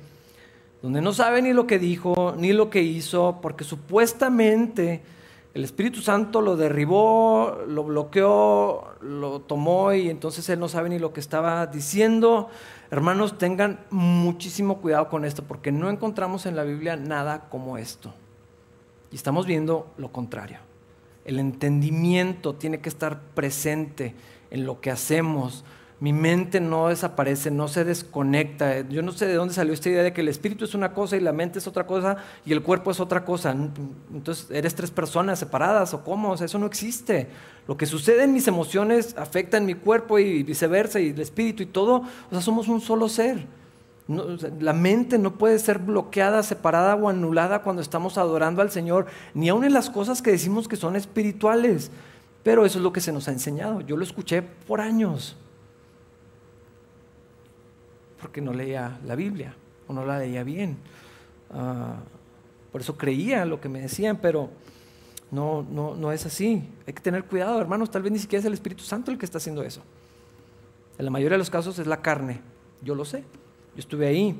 [0.82, 5.02] donde no sabe ni lo que dijo, ni lo que hizo, porque supuestamente
[5.58, 11.00] el Espíritu Santo lo derribó, lo bloqueó, lo tomó y entonces él no sabe ni
[11.00, 12.50] lo que estaba diciendo.
[12.92, 18.14] Hermanos, tengan muchísimo cuidado con esto porque no encontramos en la Biblia nada como esto.
[19.12, 20.60] Y estamos viendo lo contrario.
[21.26, 24.14] El entendimiento tiene que estar presente
[24.52, 25.66] en lo que hacemos,
[26.00, 28.82] mi mente no desaparece, no se desconecta.
[28.88, 31.18] Yo no sé de dónde salió esta idea de que el espíritu es una cosa
[31.18, 33.56] y la mente es otra cosa y el cuerpo es otra cosa.
[34.14, 36.32] Entonces, ¿eres tres personas separadas o cómo?
[36.32, 37.28] O sea, eso no existe.
[37.68, 41.64] Lo que sucede en mis emociones afecta en mi cuerpo y viceversa, y el espíritu
[41.64, 41.96] y todo.
[41.96, 43.48] O sea, somos un solo ser.
[44.60, 49.50] la mente no puede ser bloqueada, separada o anulada cuando estamos adorando al Señor, ni
[49.50, 51.90] aun en las cosas que decimos que son espirituales.
[52.44, 53.82] Pero eso es lo que se nos ha enseñado.
[53.82, 55.36] Yo lo escuché por años
[58.22, 59.54] porque no leía la Biblia
[59.88, 60.78] o no la leía bien.
[61.52, 61.98] Ah,
[62.72, 64.50] por eso creía lo que me decían, pero
[65.32, 66.64] no, no, no es así.
[66.86, 67.92] Hay que tener cuidado, hermanos.
[67.92, 69.82] Tal vez ni siquiera es el Espíritu Santo el que está haciendo eso.
[70.98, 72.42] En la mayoría de los casos es la carne.
[72.82, 73.22] Yo lo sé.
[73.76, 74.40] Yo estuve ahí.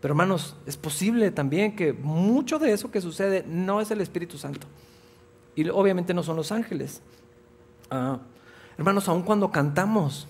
[0.00, 4.38] Pero hermanos, es posible también que mucho de eso que sucede no es el Espíritu
[4.38, 4.66] Santo.
[5.54, 7.02] Y obviamente no son los ángeles.
[7.90, 8.18] Ah,
[8.78, 10.26] hermanos, aun cuando cantamos,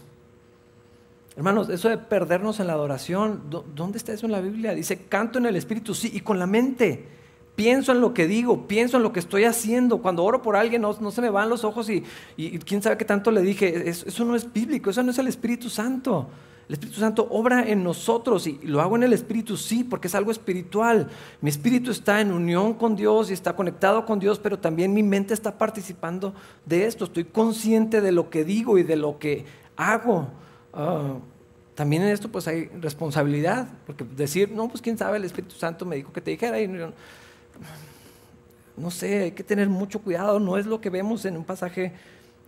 [1.37, 4.75] Hermanos, eso de perdernos en la adoración, ¿dónde está eso en la Biblia?
[4.75, 7.07] Dice, canto en el Espíritu, sí, y con la mente.
[7.55, 9.99] Pienso en lo que digo, pienso en lo que estoy haciendo.
[9.99, 12.03] Cuando oro por alguien no, se me van los ojos y,
[12.65, 13.89] quién sabe qué tanto le dije.
[13.89, 16.29] Eso, no es bíblico, eso no es el Espíritu Santo.
[16.69, 20.15] El Espíritu Santo obra en nosotros y lo hago en el Espíritu, sí, porque es
[20.15, 21.09] algo espiritual.
[21.41, 25.03] Mi espíritu está en unión con Dios y está conectado con Dios, pero también mi
[25.03, 26.33] mente está participando
[26.65, 27.05] de esto.
[27.05, 29.45] Estoy consciente de lo que digo y de lo que
[29.77, 30.29] hago.
[30.73, 31.17] Ah,
[31.75, 35.87] también en esto pues hay responsabilidad, porque decir, no, pues quién sabe, el Espíritu Santo
[35.87, 36.93] me dijo que te dijera, y no,
[38.77, 41.93] no sé, hay que tener mucho cuidado, no es lo que vemos en un pasaje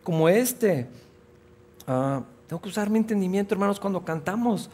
[0.03, 0.89] como este.
[1.87, 4.69] Ah, tengo que usar mi entendimiento, hermanos, cuando cantamos.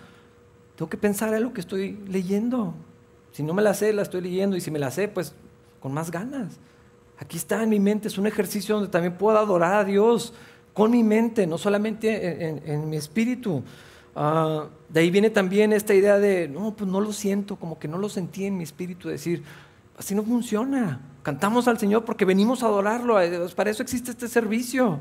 [0.76, 2.74] Tengo que pensar en lo que estoy leyendo.
[3.32, 5.34] Si no me la sé, la estoy leyendo y si me la sé, pues
[5.80, 6.58] con más ganas.
[7.18, 10.32] Aquí está en mi mente, es un ejercicio donde también puedo adorar a Dios
[10.78, 13.64] con mi mente, no solamente en, mi espíritu.
[14.14, 17.88] Ah, de ahí viene también esta idea de, no, pues no lo siento, como que
[17.88, 19.42] no lo sentí en mi espíritu, decir,
[19.98, 21.00] así no funciona.
[21.24, 23.16] Cantamos al Señor porque venimos a adorarlo,
[23.56, 25.00] para eso existe este servicio.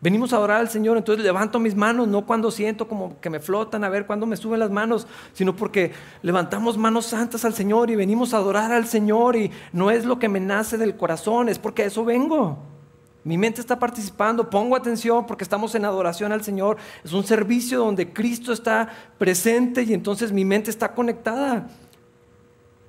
[0.00, 3.40] Venimos a adorar al Señor, entonces levanto mis manos, no cuando siento como que me
[3.40, 7.90] flotan, a ver cuándo me suben las manos, sino porque levantamos manos santas al Señor
[7.90, 11.50] y venimos a adorar al Señor y no es lo que me nace del corazón,
[11.50, 12.77] es porque a eso vengo.
[13.28, 16.78] Mi mente está participando, pongo atención porque estamos en adoración al Señor.
[17.04, 18.88] Es un servicio donde Cristo está
[19.18, 21.68] presente y entonces mi mente está conectada.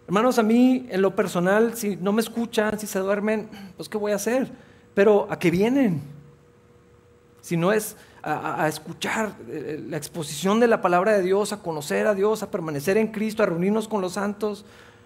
[0.07, 3.97] Hermanos, a mí en lo personal, si no me escuchan, si se duermen, pues ¿qué
[3.97, 4.49] voy a hacer?
[4.93, 6.01] Pero ¿a qué vienen?
[7.41, 12.13] sino es a, escuchar eh, la exposición de la palabra de Dios, a conocer a
[12.13, 14.65] Dios, a permanecer en Cristo, a reunirnos con los santos.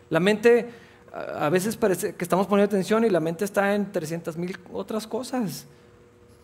[0.09, 0.69] La mente
[1.13, 5.05] a veces parece que estamos poniendo atención y la mente está en 300 mil otras
[5.05, 5.67] cosas.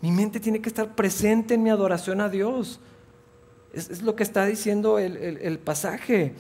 [0.02, 2.80] Mi mente tiene que estar presente en mi adoración a Dios.
[3.74, 6.34] Es, lo que está diciendo el, pasaje.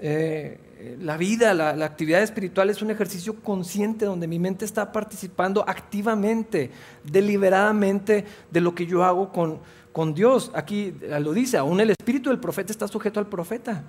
[0.00, 5.64] Eh, la vida, la, actividad espiritual es un ejercicio consciente donde mi mente está participando
[5.66, 6.72] activamente,
[7.04, 9.60] deliberadamente de lo que yo hago con,
[9.92, 10.50] con Dios.
[10.54, 13.84] Aquí lo dice, aún el espíritu del profeta está sujeto al profeta.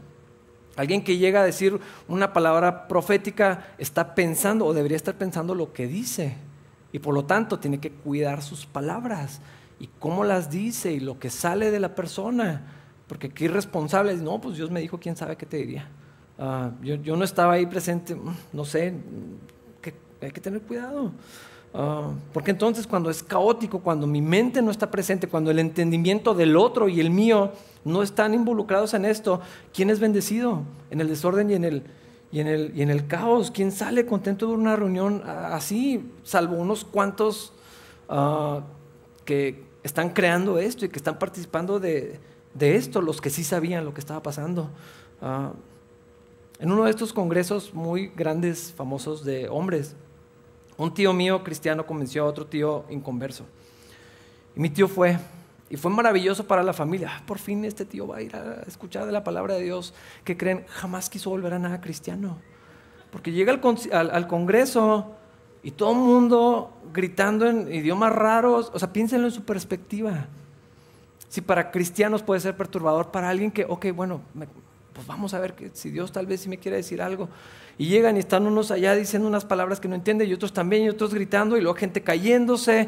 [0.75, 5.71] Alguien que llega a decir una palabra profética está pensando o debería estar pensando lo
[5.73, 6.35] que dice.
[6.91, 9.41] Y por lo tanto tiene que cuidar sus palabras
[9.79, 12.63] y cómo las dice y lo que sale de la persona.
[13.07, 15.87] Porque qué irresponsable no, pues Dios me dijo, quién sabe qué te diría.
[16.37, 18.93] Ah, yo, no estaba ahí presente, mm, no sé,
[19.81, 21.11] que hay que tener cuidado.
[21.77, 26.33] Ah, porque entonces cuando es caótico, cuando mi mente no está presente, cuando el entendimiento
[26.33, 27.51] del otro y el mío
[27.83, 29.41] no están involucrados en esto,
[29.73, 30.61] ¿quién es bendecido?
[30.89, 31.83] En el desorden y en el,
[32.31, 33.51] y en el, y en el caos.
[33.51, 36.09] ¿Quién sale contento de una reunión así?
[36.23, 37.51] Salvo unos cuantos
[38.07, 38.61] ah,
[39.25, 42.21] que están creando esto y que están participando de,
[42.53, 44.69] de, esto, los que sí sabían lo que estaba pasando.
[46.57, 49.95] En uno de estos congresos muy grandes, famosos de hombres,
[50.77, 53.45] un tío mío cristiano convenció a otro tío inconverso.
[54.55, 55.17] Y mi tío fue,
[55.69, 57.11] y fue maravilloso para la familia.
[57.13, 59.93] Ah, por fin este tío va a ir a escuchar de la palabra de Dios,
[60.23, 62.37] que creen, jamás quiso volver a nada cristiano.
[63.11, 65.15] Porque llega al, congreso
[65.63, 70.27] y todo el mundo gritando en idiomas raros, o sea, piénsenlo en su perspectiva.
[71.29, 74.47] Si para cristianos puede ser perturbador, para alguien que, ok, bueno, me,
[74.95, 77.27] pues vamos a ver que, si Dios tal vez sí me quiere decir algo.
[77.77, 80.83] Y llegan y están unos allá diciendo unas palabras que no entienden y otros también
[80.83, 82.87] y otros gritando y luego gente cayéndose,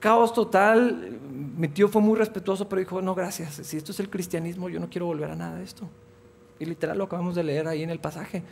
[0.00, 1.20] caos total.
[1.54, 4.80] Mi tío fue muy respetuoso, pero dijo, no, gracias, si esto es el cristianismo, yo
[4.80, 5.86] no quiero volver a nada de esto.
[6.58, 8.42] Y literal lo acabamos de leer ahí en el pasaje.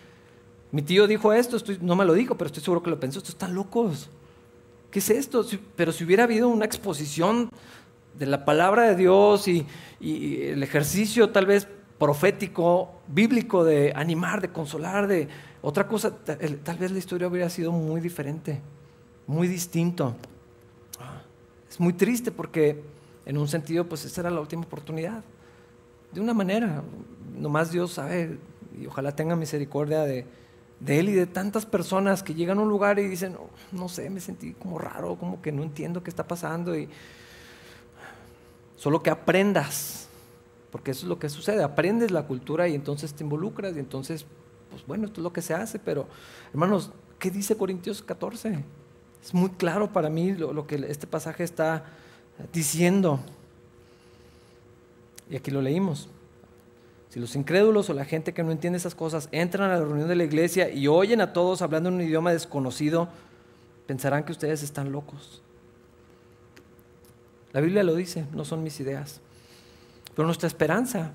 [0.71, 3.35] Mi tío dijo esto, no me lo dijo, pero estoy seguro que lo pensó, estos
[3.35, 4.11] están locos.
[4.91, 5.47] ¿Qué es esto?
[5.75, 7.49] pero si hubiera habido una exposición
[8.19, 9.65] de la palabra de Dios y
[10.01, 11.67] el ejercicio tal vez
[12.01, 15.29] profético, bíblico de animar, de consolar, de
[15.61, 18.59] otra cosa, tal vez la historia hubiera sido muy diferente,
[19.27, 20.17] muy distinto.
[21.69, 22.83] Es muy triste porque
[23.27, 25.23] en un sentido pues esa era la última oportunidad.
[26.11, 26.83] De una manera,
[27.37, 28.39] nomás Dios sabe
[28.81, 30.25] y ojalá tenga misericordia de,
[30.81, 33.91] de él y de tantas personas que llegan a un lugar y dicen, oh, no
[33.91, 36.89] sé, me sentí como raro, como que no entiendo qué está pasando y
[38.79, 40.10] solo que aprendas
[40.71, 44.25] porque eso es lo que sucede, aprendes la cultura y entonces te involucras y entonces,
[44.71, 46.07] pues bueno, esto es lo que se hace, pero
[46.53, 48.65] hermanos, ¿qué dice Corintios 14?
[49.23, 51.85] Es muy claro para mí lo, que este pasaje está
[52.53, 53.21] diciendo.
[55.29, 56.09] Y aquí lo leímos.
[57.11, 60.09] Si los incrédulos o la gente que no entiende esas cosas entran a la reunión
[60.09, 63.09] de la iglesia y oyen a todos hablando en un idioma desconocido,
[63.87, 65.43] pensarán que ustedes están locos.
[67.53, 69.21] La Biblia lo dice, no son mis ideas.
[70.21, 71.13] Pero nuestra esperanza.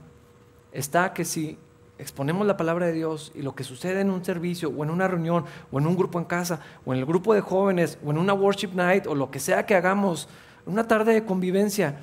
[0.71, 1.59] Está que si
[1.99, 5.07] exponemos la palabra de Dios y lo que sucede en un servicio o en una
[5.07, 8.17] reunión o en un grupo en casa o en el grupo de jóvenes o en
[8.17, 10.27] una worship night o lo que sea que hagamos,
[10.65, 11.99] una tarde de convivencia,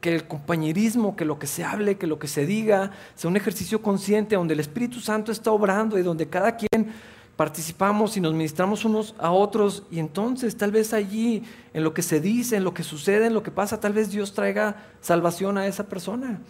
[0.00, 3.36] que el compañerismo, que lo que se hable, que lo que se diga, sea un
[3.36, 6.94] ejercicio consciente donde el Espíritu Santo está obrando y donde cada quien
[7.38, 12.02] participamos y nos ministramos unos a otros y entonces tal vez allí, en lo que
[12.02, 15.56] se dice, en lo que sucede, en lo que pasa, tal vez Dios traiga salvación
[15.56, 16.40] a esa persona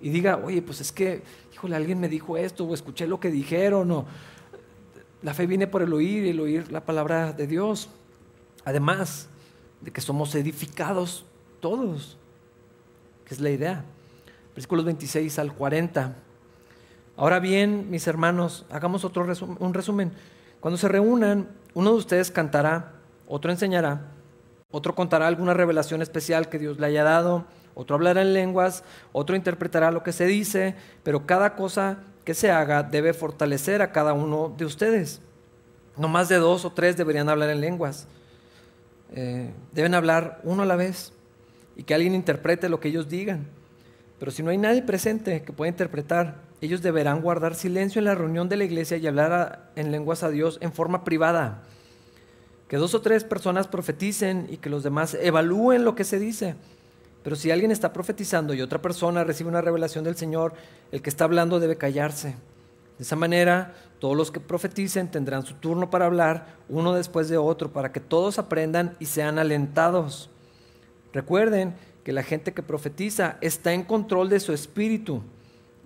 [0.00, 3.32] y diga, oye, pues es que, híjole, alguien me dijo esto o escuché lo que
[3.32, 4.06] dijeron o
[5.22, 7.88] la fe viene por el oír y el oír la palabra de Dios.
[8.64, 9.28] Además
[9.80, 11.24] de que somos edificados
[11.58, 12.16] todos,
[13.24, 13.84] que es la idea.
[14.54, 16.14] Versículos 26 al 40.
[17.18, 19.26] Ahora bien, mis hermanos, hagamos otro
[19.58, 20.12] un resumen.
[20.60, 22.92] Cuando se reúnan, uno de ustedes cantará,
[23.26, 24.02] otro enseñará,
[24.70, 27.44] otro contará alguna revelación especial que Dios le haya dado,
[27.74, 32.52] otro hablará en lenguas, otro interpretará lo que se dice, pero cada cosa que se
[32.52, 35.20] haga debe fortalecer a cada uno de ustedes.
[35.96, 38.06] No más de dos o tres deberían hablar en lenguas.
[39.10, 41.12] Eh, deben hablar uno a la vez
[41.74, 43.48] y que alguien interprete lo que ellos digan.
[44.20, 48.14] Pero si no hay nadie presente que pueda interpretar, ellos deberán guardar silencio en la
[48.14, 51.62] reunión de la iglesia y hablar en lenguas a Dios en forma privada.
[52.66, 56.56] Que dos o tres personas profeticen y que los demás evalúen lo que se dice.
[57.22, 60.54] Pero si alguien está profetizando y otra persona recibe una revelación del Señor,
[60.90, 62.34] el que está hablando debe callarse.
[62.98, 67.36] De esa manera, todos los que profeticen tendrán su turno para hablar uno después de
[67.36, 70.28] otro, para que todos aprendan y sean alentados.
[71.12, 75.22] Recuerden que la gente que profetiza está en control de su espíritu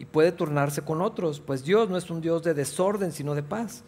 [0.02, 3.44] y puede turnarse con otros, pues Dios no es un Dios de desorden, sino de
[3.44, 3.84] paz,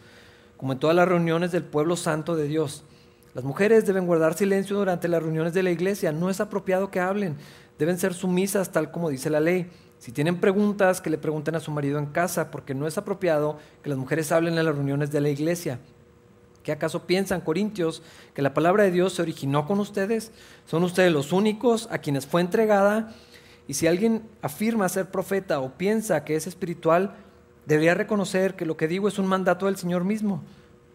[0.55, 2.85] como en todas las reuniones del pueblo santo de Dios.
[3.33, 7.01] Las mujeres deben guardar silencio durante las reuniones de la iglesia, no es apropiado que
[7.01, 7.35] hablen,
[7.77, 9.69] deben ser sumisas tal como dice la ley.
[9.99, 13.57] Si tienen preguntas, que le pregunten a su marido en casa, porque no es apropiado
[13.83, 15.79] que las mujeres hablen en las reuniones de la iglesia.
[16.63, 18.01] ¿Qué acaso piensan, Corintios,
[18.33, 20.31] que la palabra de Dios se originó con ustedes?
[20.65, 23.13] ¿Son ustedes los únicos a quienes fue entregada?
[23.67, 27.15] Y si alguien afirma ser profeta o piensa que es espiritual,
[27.65, 30.43] debería reconocer que lo que digo es un mandato del Señor mismo.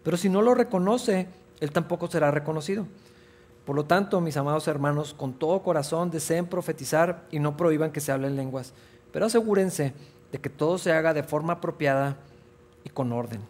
[0.03, 1.27] Pero si no lo reconoce,
[1.59, 2.87] él tampoco será reconocido.
[3.65, 7.99] Por lo tanto, mis amados hermanos, con todo corazón deseen profetizar y no prohíban que
[7.99, 8.73] se hablen lenguas,
[9.11, 9.93] pero asegúrense
[10.31, 12.17] de que todo se haga de forma apropiada
[12.83, 13.41] y con orden.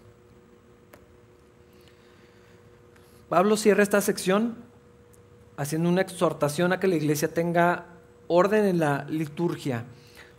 [3.30, 4.58] Pablo cierra esta sección
[5.56, 7.86] haciendo una exhortación a que la iglesia tenga
[8.32, 9.86] orden en la liturgia.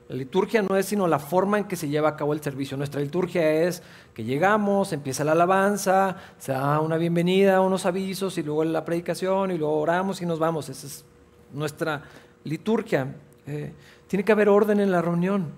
[0.09, 2.77] La liturgia no es sino la forma en que se lleva a cabo el servicio.
[2.77, 3.83] Nuestra liturgia es
[4.15, 9.51] que llegamos, empieza la alabanza, se da una bienvenida, unos avisos y luego la predicación
[9.51, 10.69] y luego oramos y nos vamos.
[10.69, 11.05] Esa es
[11.53, 12.03] nuestra
[12.45, 13.15] liturgia.
[13.47, 13.73] Eh,
[14.07, 15.49] tiene que haber orden en la reunión,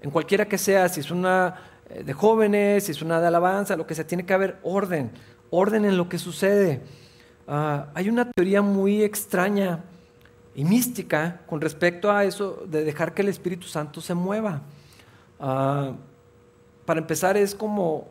[0.00, 1.56] en cualquiera que sea, si es una
[1.90, 5.10] eh, de jóvenes, si es una de alabanza, lo que sea, tiene que haber orden
[5.54, 6.80] orden en lo que sucede.
[7.46, 9.80] Ah, hay una teoría muy extraña
[10.54, 14.62] y mística con respecto a eso de dejar que el Espíritu Santo se mueva.
[15.40, 15.92] Ah,
[16.84, 18.08] para empezar es como,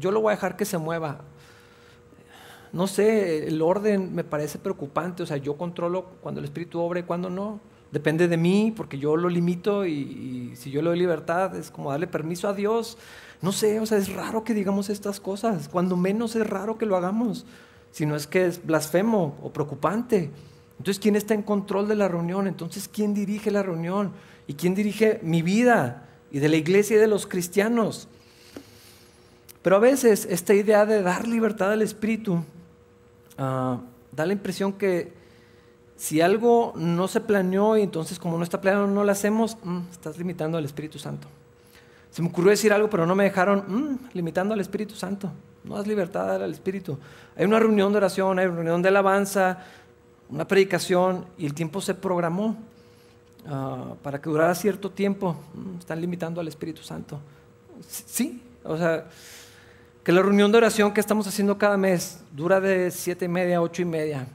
[0.00, 1.20] yo lo voy a dejar que se mueva.
[2.72, 7.00] No sé, el orden me parece preocupante, o sea, yo controlo cuando el Espíritu obra
[7.00, 7.60] y cuando no.
[7.92, 11.70] Depende de mí, porque yo lo limito y, y si yo le doy libertad es
[11.70, 12.98] como darle permiso a Dios
[13.44, 16.86] no sé, o sea, es raro que digamos estas cosas, cuando menos es raro que
[16.86, 17.44] lo hagamos,
[17.90, 20.30] si no es que es blasfemo o preocupante.
[20.84, 22.46] Entonces, ¿quién está en control de la reunión?
[22.46, 24.12] Entonces, ¿quién dirige la reunión?
[24.46, 28.06] ¿Y quién dirige mi vida y de la iglesia y de los cristianos?
[29.62, 32.44] Pero a veces esta idea de dar libertad al Espíritu
[33.38, 33.80] ah,
[34.12, 35.14] da la impresión que
[35.96, 39.78] si algo no se planeó y entonces como no está planeado no lo hacemos, mm,
[39.90, 41.28] estás limitando al Espíritu Santo.
[42.10, 45.32] Se me ocurrió decir algo, pero no me dejaron, mm, limitando al Espíritu Santo.
[45.64, 46.98] No das libertad al Espíritu.
[47.36, 49.64] Hay una reunión de oración, hay una reunión de alabanza,
[50.34, 52.56] una predicación, y el tiempo se programó
[53.46, 55.36] ah, para que durara cierto tiempo.
[55.54, 57.20] Mm, están limitando al Espíritu Santo.
[57.88, 59.06] Sí, o sea,
[60.02, 63.58] que la reunión de oración que estamos haciendo cada mes dura de siete y media
[63.58, 64.26] a ocho y media.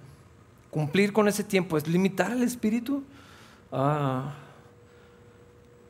[0.72, 3.04] Cumplir con ese tiempo es limitar al Espíritu.
[3.70, 4.36] Ah,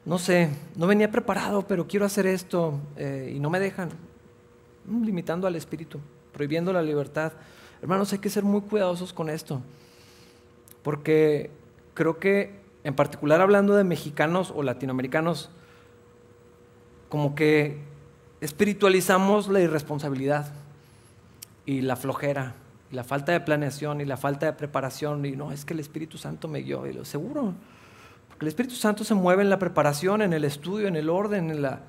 [0.06, 3.90] no sé, no venía preparado, pero quiero hacer esto eh, y no me dejan,
[4.86, 6.00] mm, limitando al espíritu,
[6.34, 7.32] prohibiendo la libertad.
[7.80, 9.62] Hermanos, hay que ser muy cuidadosos con esto,
[10.84, 11.52] porque
[11.94, 15.50] creo que, en particular hablando de mexicanos o latinoamericanos,
[17.10, 17.78] como que
[18.42, 20.54] espiritualizamos la irresponsabilidad
[21.66, 22.56] y la flojera,
[22.92, 25.80] y la falta de planeación y la falta de preparación, y no, es que el
[25.80, 27.54] Espíritu Santo me guió, y lo seguro
[28.42, 31.62] el Espíritu Santo se mueve en la preparación, en el estudio, en el orden, en
[31.62, 31.82] la,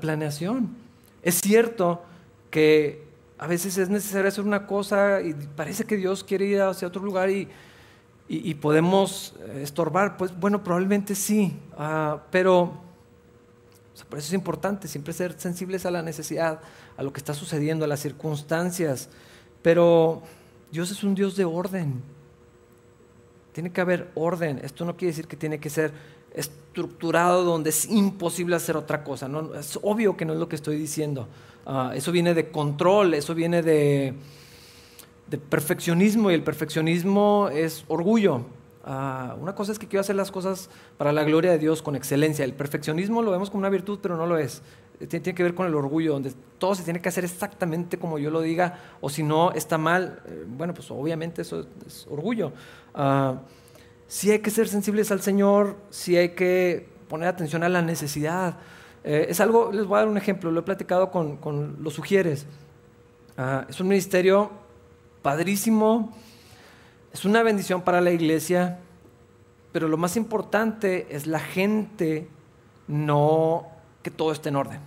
[0.00, 0.76] planeación.
[1.22, 2.02] Es cierto
[2.50, 3.04] que
[3.38, 7.02] a veces es necesario hacer una cosa y parece que Dios quiere ir hacia otro
[7.02, 7.48] lugar y,
[8.54, 10.16] podemos eh, estorbar.
[10.16, 12.72] Pues bueno, probablemente sí, ah, pero
[14.08, 16.60] por eso es importante siempre ser sensibles a la necesidad,
[16.96, 19.08] a lo que está sucediendo, a las circunstancias.
[19.62, 20.22] Pero
[20.70, 22.02] Dios es un Dios de orden.
[23.52, 24.60] Tiene que haber orden.
[24.64, 25.92] Esto no quiere decir que tiene que ser
[26.34, 29.28] estructurado donde es imposible hacer otra cosa.
[29.28, 29.54] ¿no?
[29.54, 31.28] Es obvio que no es lo que estoy diciendo.
[31.66, 34.14] Ah, eso viene de control, eso viene de,
[35.32, 38.44] de, perfeccionismo y el perfeccionismo es orgullo.
[38.84, 40.68] Ah, una cosa es que quiero hacer las cosas
[40.98, 42.44] para la gloria de Dios con excelencia.
[42.44, 44.62] El perfeccionismo lo vemos como una virtud, pero no lo es.
[45.08, 48.30] Tiene, que ver con el orgullo, donde todo se tiene que hacer exactamente como yo
[48.30, 52.52] lo diga, o si no está mal, eh, bueno, pues obviamente eso es, orgullo.
[52.94, 53.36] Uh,
[54.06, 58.58] sí hay que ser sensibles al Señor, sí hay que poner atención a la necesidad.
[59.02, 62.46] Eh, es algo, les voy a dar un ejemplo, lo he platicado con, los sugieres.
[63.36, 64.61] Ah, es un ministerio
[65.22, 66.12] padrísimo,
[67.12, 68.78] es una bendición para la iglesia,
[69.72, 72.28] pero lo más importante es la gente,
[72.88, 73.66] no
[74.02, 74.80] que todo esté en orden.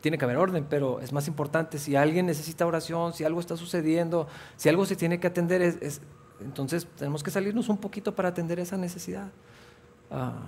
[0.00, 3.56] Tiene que haber orden, pero es más importante si alguien necesita oración, si algo está
[3.56, 6.00] sucediendo, si algo se tiene que atender, es,
[6.40, 9.30] entonces tenemos que salirnos un poquito para atender esa necesidad.
[10.10, 10.42] Ah,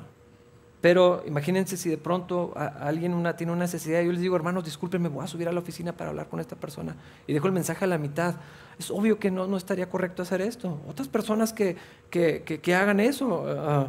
[0.82, 5.08] pero imagínense si de pronto alguien tiene una necesidad y yo les digo, hermanos, discúlpenme,
[5.08, 7.84] voy a subir a la oficina para hablar con esta persona y dejo el mensaje
[7.84, 8.34] a la mitad.
[8.80, 10.80] Es obvio que no, no estaría correcto hacer esto.
[10.88, 11.76] Otras personas que,
[12.10, 13.86] que, que, hagan eso, uh,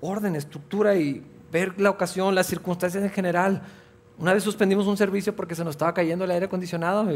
[0.00, 3.60] orden, estructura y ver la ocasión, las circunstancias en general.
[4.16, 7.06] Una vez suspendimos un servicio porque se nos estaba cayendo el aire acondicionado.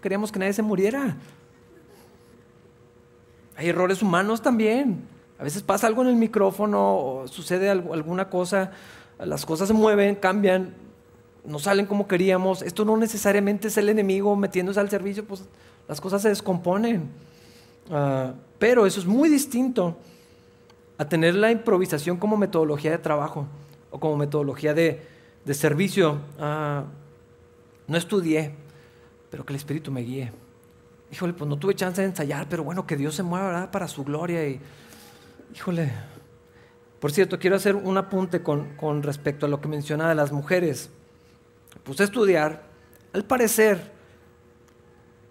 [0.00, 1.16] Queríamos que nadie se muriera.
[3.56, 5.12] Hay errores humanos también.
[5.44, 8.70] A veces pasa algo en el micrófono o sucede alguna cosa,
[9.18, 10.72] las cosas se mueven, cambian,
[11.44, 12.62] no salen como queríamos.
[12.62, 15.44] Esto no necesariamente es el enemigo metiéndose al servicio, pues
[15.86, 17.10] las cosas se descomponen.
[17.90, 19.98] Ah, pero eso es muy distinto
[20.96, 23.46] a tener la improvisación como metodología de trabajo
[23.90, 25.02] o como metodología de,
[25.52, 26.20] servicio.
[26.40, 26.84] Ah,
[27.86, 28.54] no estudié,
[29.30, 30.32] pero que el Espíritu me guíe.
[31.12, 34.04] Híjole, pues no tuve chance de ensayar, pero bueno, que Dios se mueva para su
[34.04, 34.58] gloria y
[35.54, 35.92] Híjole.
[36.98, 40.90] Por cierto, quiero hacer un apunte con, respecto a lo que menciona de las mujeres.
[41.84, 42.64] puse a estudiar.
[43.12, 43.92] Al parecer,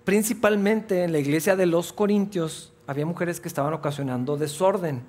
[0.06, 5.04] principalmente en la iglesia de los Corintios, había mujeres que estaban ocasionando desorden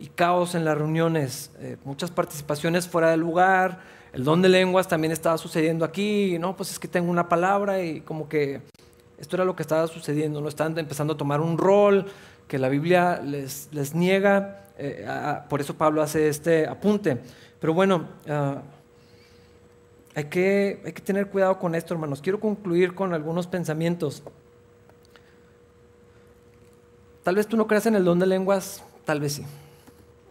[0.00, 3.80] y caos en las reuniones, eh, muchas participaciones fuera del lugar,
[4.12, 7.80] el don de lenguas también estaba sucediendo aquí, no, pues es que tengo una palabra
[7.82, 8.60] y como que
[9.18, 12.06] esto era lo que estaba sucediendo, no estaban empezando a tomar un rol,
[12.52, 15.06] que la Biblia les, les niega, eh,
[15.48, 17.18] por eso Pablo hace este apunte.
[17.58, 18.60] Pero bueno, ah,
[20.14, 22.20] hay, que, hay que tener cuidado con esto, hermanos.
[22.20, 24.22] Quiero concluir con algunos pensamientos.
[27.22, 29.46] Tal vez tú no creas en el don de lenguas, tal vez sí.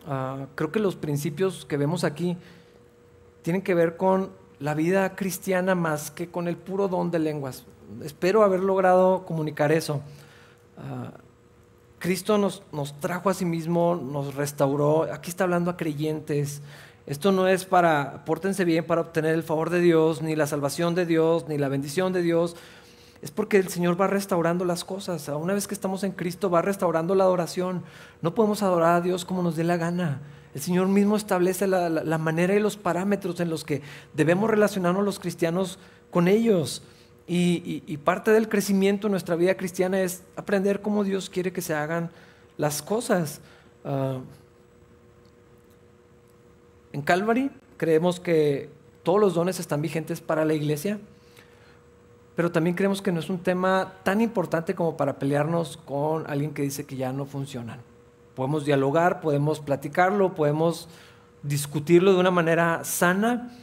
[0.05, 2.38] Ah, creo que los principios que vemos aquí
[3.41, 7.63] tienen que ver con la vida cristiana más que con el puro don de lenguas.
[8.03, 10.01] Espero haber logrado comunicar eso.
[10.78, 11.13] Ah,
[12.02, 15.04] Cristo nos, nos trajo a sí mismo, nos restauró.
[15.14, 16.64] Aquí está hablando a creyentes.
[17.06, 20.95] Esto no es para, pórtense bien para obtener el favor de Dios, ni la salvación
[20.95, 22.56] de Dios, ni la bendición de Dios.
[23.22, 25.28] Es porque el Señor va restaurando las cosas.
[25.28, 27.84] Una vez que estamos en Cristo, va restaurando la adoración.
[28.24, 30.22] No podemos adorar a Dios como nos dé la gana.
[30.56, 33.84] El Señor mismo establece la, la manera y los parámetros en los que
[34.16, 35.78] debemos relacionarnos los cristianos
[36.10, 36.82] con ellos.
[37.34, 41.74] Y, parte del crecimiento en nuestra vida cristiana es aprender cómo Dios quiere que se
[41.74, 42.12] hagan
[42.58, 43.40] las cosas.
[43.86, 44.20] Ah,
[46.92, 48.70] en Calvary creemos que
[49.04, 51.00] todos los dones están vigentes para la iglesia,
[52.36, 56.54] pero también creemos que no es un tema tan importante como para pelearnos con alguien
[56.54, 57.80] que dice que ya no funcionan.
[58.36, 60.90] Podemos dialogar, podemos platicarlo, podemos
[61.44, 63.58] discutirlo de una manera sana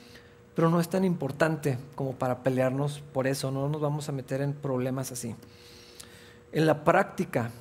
[0.59, 4.40] pero no es tan importante como para pelearnos por eso, no nos vamos a meter
[4.40, 5.36] en problemas así.
[6.50, 7.52] En la práctica,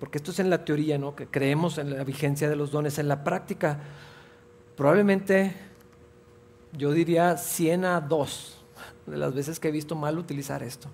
[0.00, 1.14] porque esto es en la teoría, ¿no?
[1.14, 3.80] que creemos en la vigencia de los dones, en la práctica,
[4.78, 5.52] probablemente
[6.72, 8.64] yo diría 100 a 2
[9.08, 10.88] de las veces que he visto mal utilizar esto,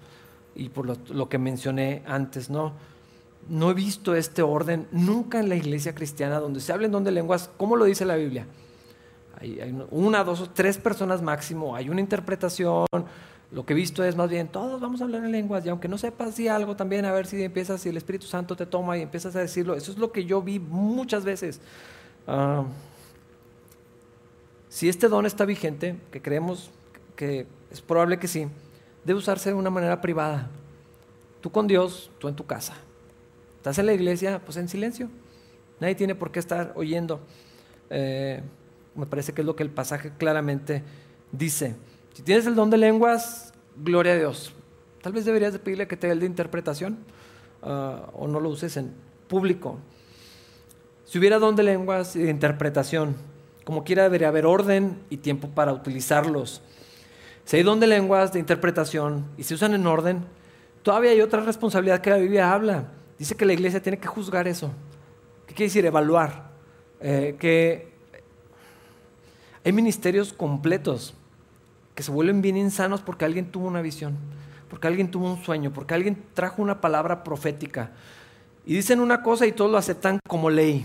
[0.57, 2.73] y por lo, que mencioné antes, ¿no?
[3.49, 7.13] No he visto este orden nunca en la iglesia cristiana donde se hablen don de
[7.13, 8.45] lenguas, ¿cómo lo dice la Biblia?
[9.45, 12.87] Hay, una, dos o tres personas máximo, hay una interpretación.
[13.51, 15.87] Lo que he visto es más bien, todos vamos a hablar en lenguas y aunque
[15.87, 18.97] no sepas si algo también, a ver si empiezas, si el Espíritu Santo te toma
[18.97, 19.75] y empiezas a decirlo.
[19.75, 21.61] Eso es lo que yo vi muchas veces.
[22.27, 22.65] Ah,
[24.71, 26.71] si este don está vigente, que creemos
[27.15, 28.49] que es probable que sí,
[29.05, 30.49] debe usarse de una manera privada.
[31.41, 32.75] Tú con Dios, tú en tu casa.
[33.59, 35.11] Estás en la iglesia, pues en silencio.
[35.81, 37.21] Nadie tiene por qué estar oyendo.
[37.91, 38.43] Eh,
[38.95, 40.83] me parece que es lo que el pasaje claramente
[41.33, 41.77] dice.
[42.15, 44.53] Si tienes el don de lenguas, gloria a Dios.
[45.03, 46.99] Tal vez deberías de pedirle que te dé el de interpretación
[47.63, 48.93] ah, o no lo uses en
[49.29, 49.79] público.
[51.05, 53.17] Si hubiera don de lenguas y de interpretación,
[53.65, 56.63] como quiera debería haber orden y tiempo para utilizarlos.
[57.45, 60.25] si hay don de lenguas, de interpretación, y se usan en orden,
[60.83, 62.89] todavía hay otra responsabilidad que la Biblia habla.
[63.19, 64.71] Dice que la iglesia tiene que juzgar eso.
[65.47, 65.85] ¿Qué quiere decir?
[65.87, 66.51] Evaluar.
[67.01, 67.94] Eh, que
[69.65, 71.15] hay ministerios completos
[71.95, 74.17] que se vuelven bien insanos porque alguien tuvo una visión,
[74.69, 77.93] porque alguien tuvo un sueño, porque alguien trajo una palabra profética.
[78.67, 80.85] Y dicen una cosa y todos lo aceptan como ley.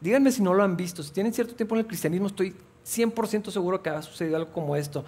[0.00, 1.02] Díganme si no lo han visto.
[1.02, 4.74] Si tienen cierto tiempo en el cristianismo, estoy 100% seguro que ha sucedido algo como
[4.74, 5.04] esto.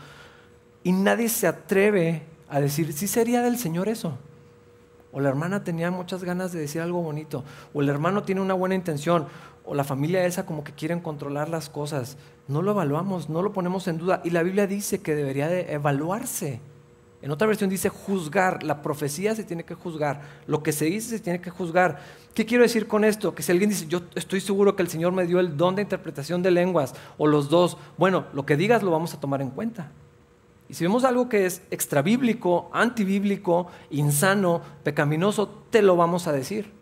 [0.84, 4.16] Y nadie se atreve a decir, sí sería del Señor eso.
[5.12, 7.44] O la hermana tenía muchas ganas de decir algo bonito.
[7.72, 9.26] O el hermano tiene una buena intención.
[9.64, 12.16] O la familia esa como que quieren controlar las cosas.
[12.48, 14.20] No lo evaluamos, no lo ponemos en duda.
[14.24, 16.60] Y la Biblia dice que debería de evaluarse.
[17.22, 18.62] En otra versión dice juzgar.
[18.62, 20.20] La profecía se tiene que juzgar.
[20.46, 21.98] Lo que se dice se tiene que juzgar.
[22.34, 23.34] ¿Qué quiero decir con esto?
[23.34, 25.82] Que si alguien dice, yo estoy seguro que el Señor me dio el don de
[25.82, 29.50] interpretación de lenguas, o los dos, bueno, lo que digas lo vamos a tomar en
[29.50, 29.90] cuenta.
[30.68, 36.72] Y si vemos algo que es extrabíblico, antibíblico, insano, pecaminoso, te lo vamos a decir.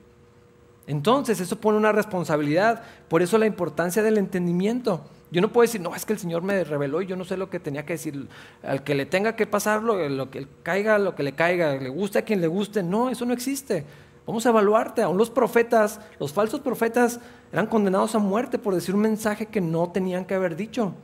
[0.87, 2.83] Entonces, eso pone una responsabilidad.
[3.09, 5.05] Por eso la importancia del entendimiento.
[5.31, 7.37] Yo no puedo decir, no, es que el Señor me reveló y yo no sé
[7.37, 8.29] lo que tenía que decir.
[8.63, 11.89] Al que le tenga que pasar, lo, lo que caiga, lo que le caiga, le
[11.89, 12.83] guste a quien le guste.
[12.83, 13.87] No, eso no existe.
[14.27, 15.03] Vamos a evaluarte.
[15.03, 17.21] Aún los profetas, los falsos profetas,
[17.53, 20.95] eran condenados a muerte por decir un mensaje que no tenían que haber dicho.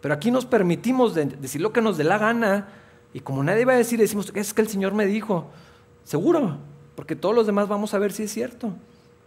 [0.00, 2.68] Pero aquí nos permitimos decir lo que nos dé la gana.
[3.14, 5.46] Y como nadie va a decir, decimos, es que el Señor me dijo.
[6.04, 6.58] Seguro,
[6.94, 8.72] porque todos los demás vamos a ver si es cierto.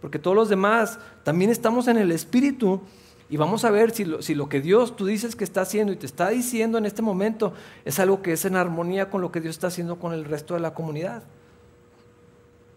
[0.00, 2.80] Porque todos los demás también estamos en el Espíritu
[3.28, 6.06] y vamos a ver si lo, que Dios tú dices que está haciendo y te
[6.06, 9.56] está diciendo en este momento es algo que es en armonía con lo que Dios
[9.56, 11.24] está haciendo con el resto de la comunidad.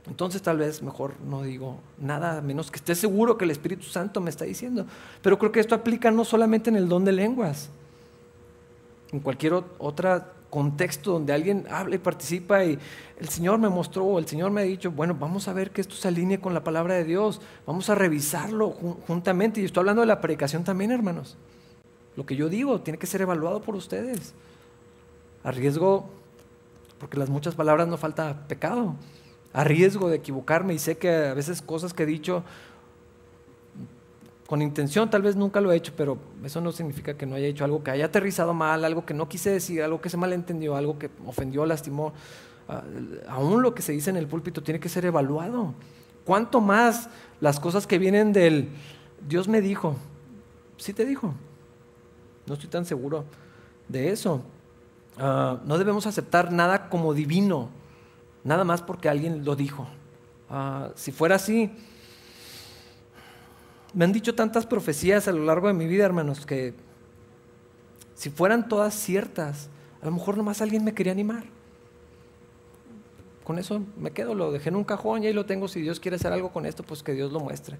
[0.07, 4.21] Entonces tal vez mejor no digo nada, menos que esté seguro que el Espíritu Santo
[4.21, 4.87] me está diciendo.
[5.21, 7.69] Pero creo que esto aplica no solamente en el don de lenguas,
[9.11, 12.79] en cualquier otra contexto donde alguien habla y participa y
[13.19, 15.95] el Señor me mostró, el Señor me ha dicho, bueno, vamos a ver que esto
[15.95, 19.61] se alinee con la palabra de Dios, vamos a revisarlo juntamente.
[19.61, 21.37] Y estoy hablando de la predicación también, hermanos.
[22.15, 24.33] Lo que yo digo tiene que ser evaluado por ustedes.
[25.43, 26.09] A riesgo,
[26.97, 28.95] porque las muchas palabras no falta pecado,
[29.53, 32.43] a riesgo de equivocarme y sé que a veces cosas que he dicho
[34.49, 37.45] con intención tal vez nunca lo he hecho, pero eso no significa que no haya
[37.45, 40.75] hecho algo que haya aterrizado mal, algo que no quise decir, algo que se malentendió,
[40.75, 42.13] algo que ofendió, lastimó.
[42.67, 42.81] Ah,
[43.27, 45.75] aún lo que se dice en el púlpito tiene que ser evaluado.
[46.25, 48.69] ¿Cuánto más las cosas que vienen del
[49.27, 49.95] Dios me dijo?
[50.77, 51.31] Sí te dijo.
[52.47, 53.25] No estoy tan seguro
[53.87, 54.41] de eso.
[55.19, 57.69] Ah, no debemos aceptar nada como divino,
[58.43, 59.85] nada más porque alguien lo dijo.
[60.49, 61.71] Ah, si fuera así,
[63.93, 66.73] me han dicho tantas profecías a lo largo de mi vida, hermanos, que
[68.15, 69.69] si fueran todas ciertas,
[70.01, 71.43] a lo mejor nomás alguien me quería animar.
[73.43, 75.67] Con eso me quedo, lo dejé en un cajón y ahí lo tengo.
[75.67, 77.77] Si Dios quiere hacer algo con esto, pues que Dios lo muestre.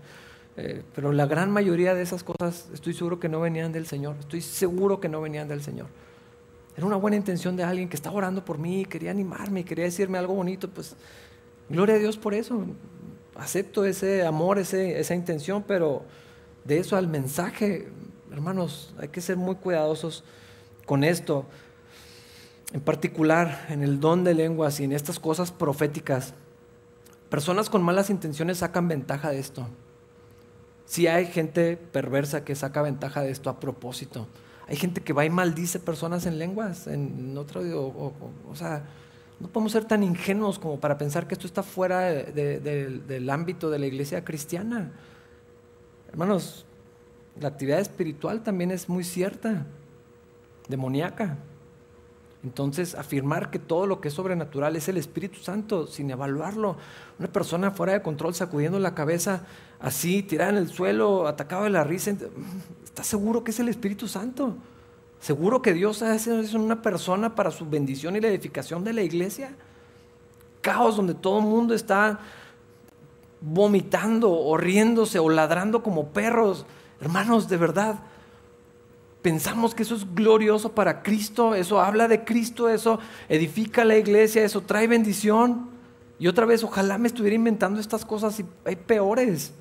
[0.57, 4.15] Eh, pero la gran mayoría de esas cosas estoy seguro que no venían del Señor.
[4.19, 5.87] Estoy seguro que no venían del Señor.
[6.75, 10.17] Era una buena intención de alguien que estaba orando por mí, quería animarme, quería decirme
[10.17, 10.69] algo bonito.
[10.69, 10.95] Pues
[11.69, 12.65] gloria a Dios por eso
[13.39, 16.03] acepto ese amor, esa intención, pero
[16.65, 17.87] de eso al mensaje,
[18.31, 20.23] hermanos, hay que ser muy cuidadosos
[20.85, 21.45] con esto.
[22.73, 26.33] En particular, en el don de lenguas y en estas cosas proféticas,
[27.29, 29.67] personas con malas intenciones sacan ventaja de esto.
[30.85, 34.27] Si hay gente perversa que saca ventaja de esto a propósito.
[34.67, 38.13] Hay gente que va y maldice personas en lenguas, en otro, o,
[38.47, 38.83] o sea,
[39.39, 43.79] no podemos ser tan ingenuos como para pensar que esto está fuera del ámbito de
[43.79, 44.91] la iglesia cristiana.
[46.09, 46.65] Hermanos,
[47.39, 49.65] la actividad espiritual también es muy cierta,
[50.67, 51.37] demoníaca.
[52.43, 56.77] Entonces, afirmar que todo lo que es sobrenatural es el Espíritu Santo sin evaluarlo.
[57.17, 59.43] Una persona fuera de control sacudiendo la cabeza
[59.79, 62.11] así, tirada en el suelo, atacado de la risa,
[62.83, 64.55] ¿está seguro que es el Espíritu Santo?
[65.19, 69.51] ¿Seguro que Dios hace una persona para su bendición y la edificación de la iglesia?
[70.61, 72.19] Caos donde todo el mundo está
[73.41, 76.65] vomitando o riéndose o ladrando como perros.
[77.01, 77.99] Hermanos, de verdad,
[79.21, 84.43] pensamos que eso es glorioso para Cristo, eso habla de Cristo, eso edifica la iglesia,
[84.43, 85.69] eso trae bendición.
[86.17, 89.53] Y otra vez, ojalá me estuviera inventando estas cosas y hay peores,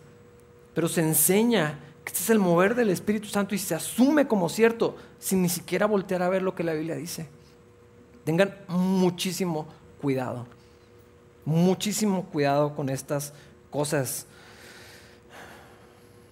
[0.74, 4.96] pero se enseña este es el mover del Espíritu Santo y se asume como cierto
[5.18, 7.28] sin ni siquiera voltear a ver lo que la Biblia dice.
[8.24, 9.68] Tengan muchísimo
[10.00, 10.46] cuidado,
[11.44, 13.34] muchísimo cuidado con estas
[13.70, 14.24] cosas.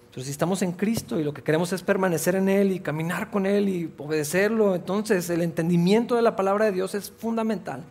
[0.09, 3.29] Pero si estamos en Cristo y lo que queremos es permanecer en Él y caminar
[3.29, 7.83] con Él y obedecerlo, entonces el entendimiento de la palabra de Dios es fundamental.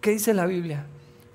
[0.00, 0.86] ¿Qué dice la Biblia?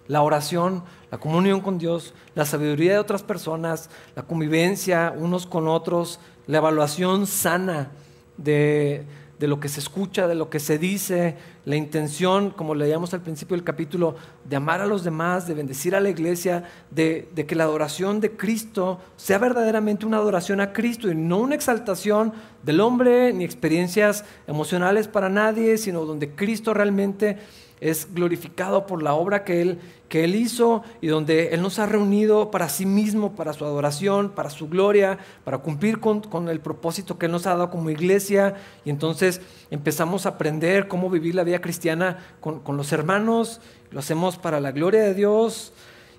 [0.07, 5.67] La oración, la comunión con Dios, la sabiduría de otras personas, la convivencia unos con
[5.67, 7.91] otros, la evaluación sana
[8.37, 9.05] de,
[9.39, 11.35] de lo que se escucha, de lo que se dice,
[11.65, 15.95] la intención, como leíamos al principio del capítulo, de amar a los demás, de bendecir
[15.95, 21.11] a la iglesia, de, que la adoración de Cristo sea verdaderamente una adoración a Cristo
[21.11, 22.33] y no una exaltación
[22.63, 27.37] del hombre ni experiencias emocionales para nadie, sino donde Cristo realmente
[27.81, 31.85] es glorificado por la obra que Él, que él hizo y donde Él nos ha
[31.85, 37.17] reunido para sí mismo, para su adoración, para su gloria, para cumplir con, el propósito
[37.17, 38.55] que Él nos ha dado como iglesia.
[38.85, 43.59] Y entonces empezamos a aprender cómo vivir la vida cristiana con, con los hermanos,
[43.91, 45.73] lo hacemos para la gloria de Dios.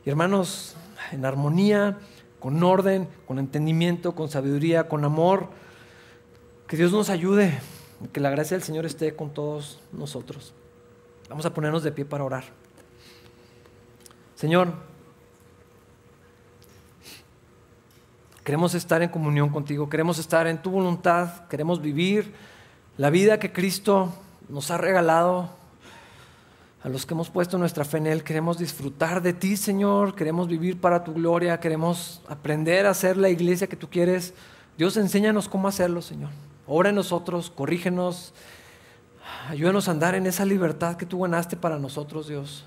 [0.05, 0.77] Y hermanos,
[1.13, 1.99] en armonía,
[2.39, 5.49] con orden, con entendimiento, con sabiduría, con amor.
[6.69, 7.59] Que Dios nos ayude,
[8.13, 10.53] que la gracia del Señor esté con todos nosotros.
[11.29, 12.45] Vamos a ponernos de pie para orar.
[14.37, 14.73] Señor,
[18.45, 22.33] queremos estar en comunión contigo, queremos estar en tu voluntad, queremos vivir
[22.97, 24.13] la vida que Cristo
[24.49, 25.51] nos ha regalado.
[26.85, 30.47] A los que hemos puesto nuestra fe en Él, queremos disfrutar de ti, Señor, queremos
[30.47, 34.35] vivir para tu gloria, queremos aprender a ser la iglesia que tú quieres.
[34.79, 36.31] Dios, enséñanos cómo hacerlo, Señor.
[36.69, 38.33] Ora en nosotros, corrígenos,
[39.49, 42.65] Ayúdanos a andar en esa libertad que tú ganaste para nosotros, Dios.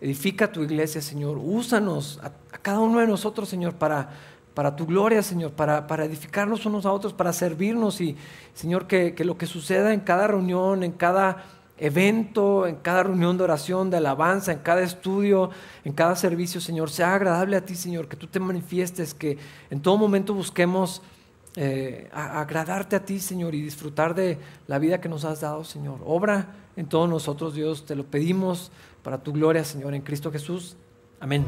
[0.00, 1.38] Edifica tu iglesia, Señor.
[1.38, 4.10] Úsanos a, cada uno de nosotros, Señor, para,
[4.54, 8.16] para tu gloria, Señor, para, para, edificarnos unos a otros, para servirnos y,
[8.54, 11.44] Señor, que, que lo que suceda en cada reunión, en cada
[11.78, 15.50] evento, en cada reunión de oración, de alabanza, en cada estudio,
[15.84, 19.38] en cada servicio, Señor, sea agradable a ti, Señor, que tú te manifiestes, que
[19.70, 21.02] en todo momento busquemos
[21.56, 26.00] eh, agradarte a ti, Señor, y disfrutar de la vida que nos has dado, Señor.
[26.04, 28.70] Obra en todos nosotros, Dios, te lo pedimos
[29.02, 30.76] para tu gloria, Señor, en Cristo Jesús.
[31.18, 31.44] Amén.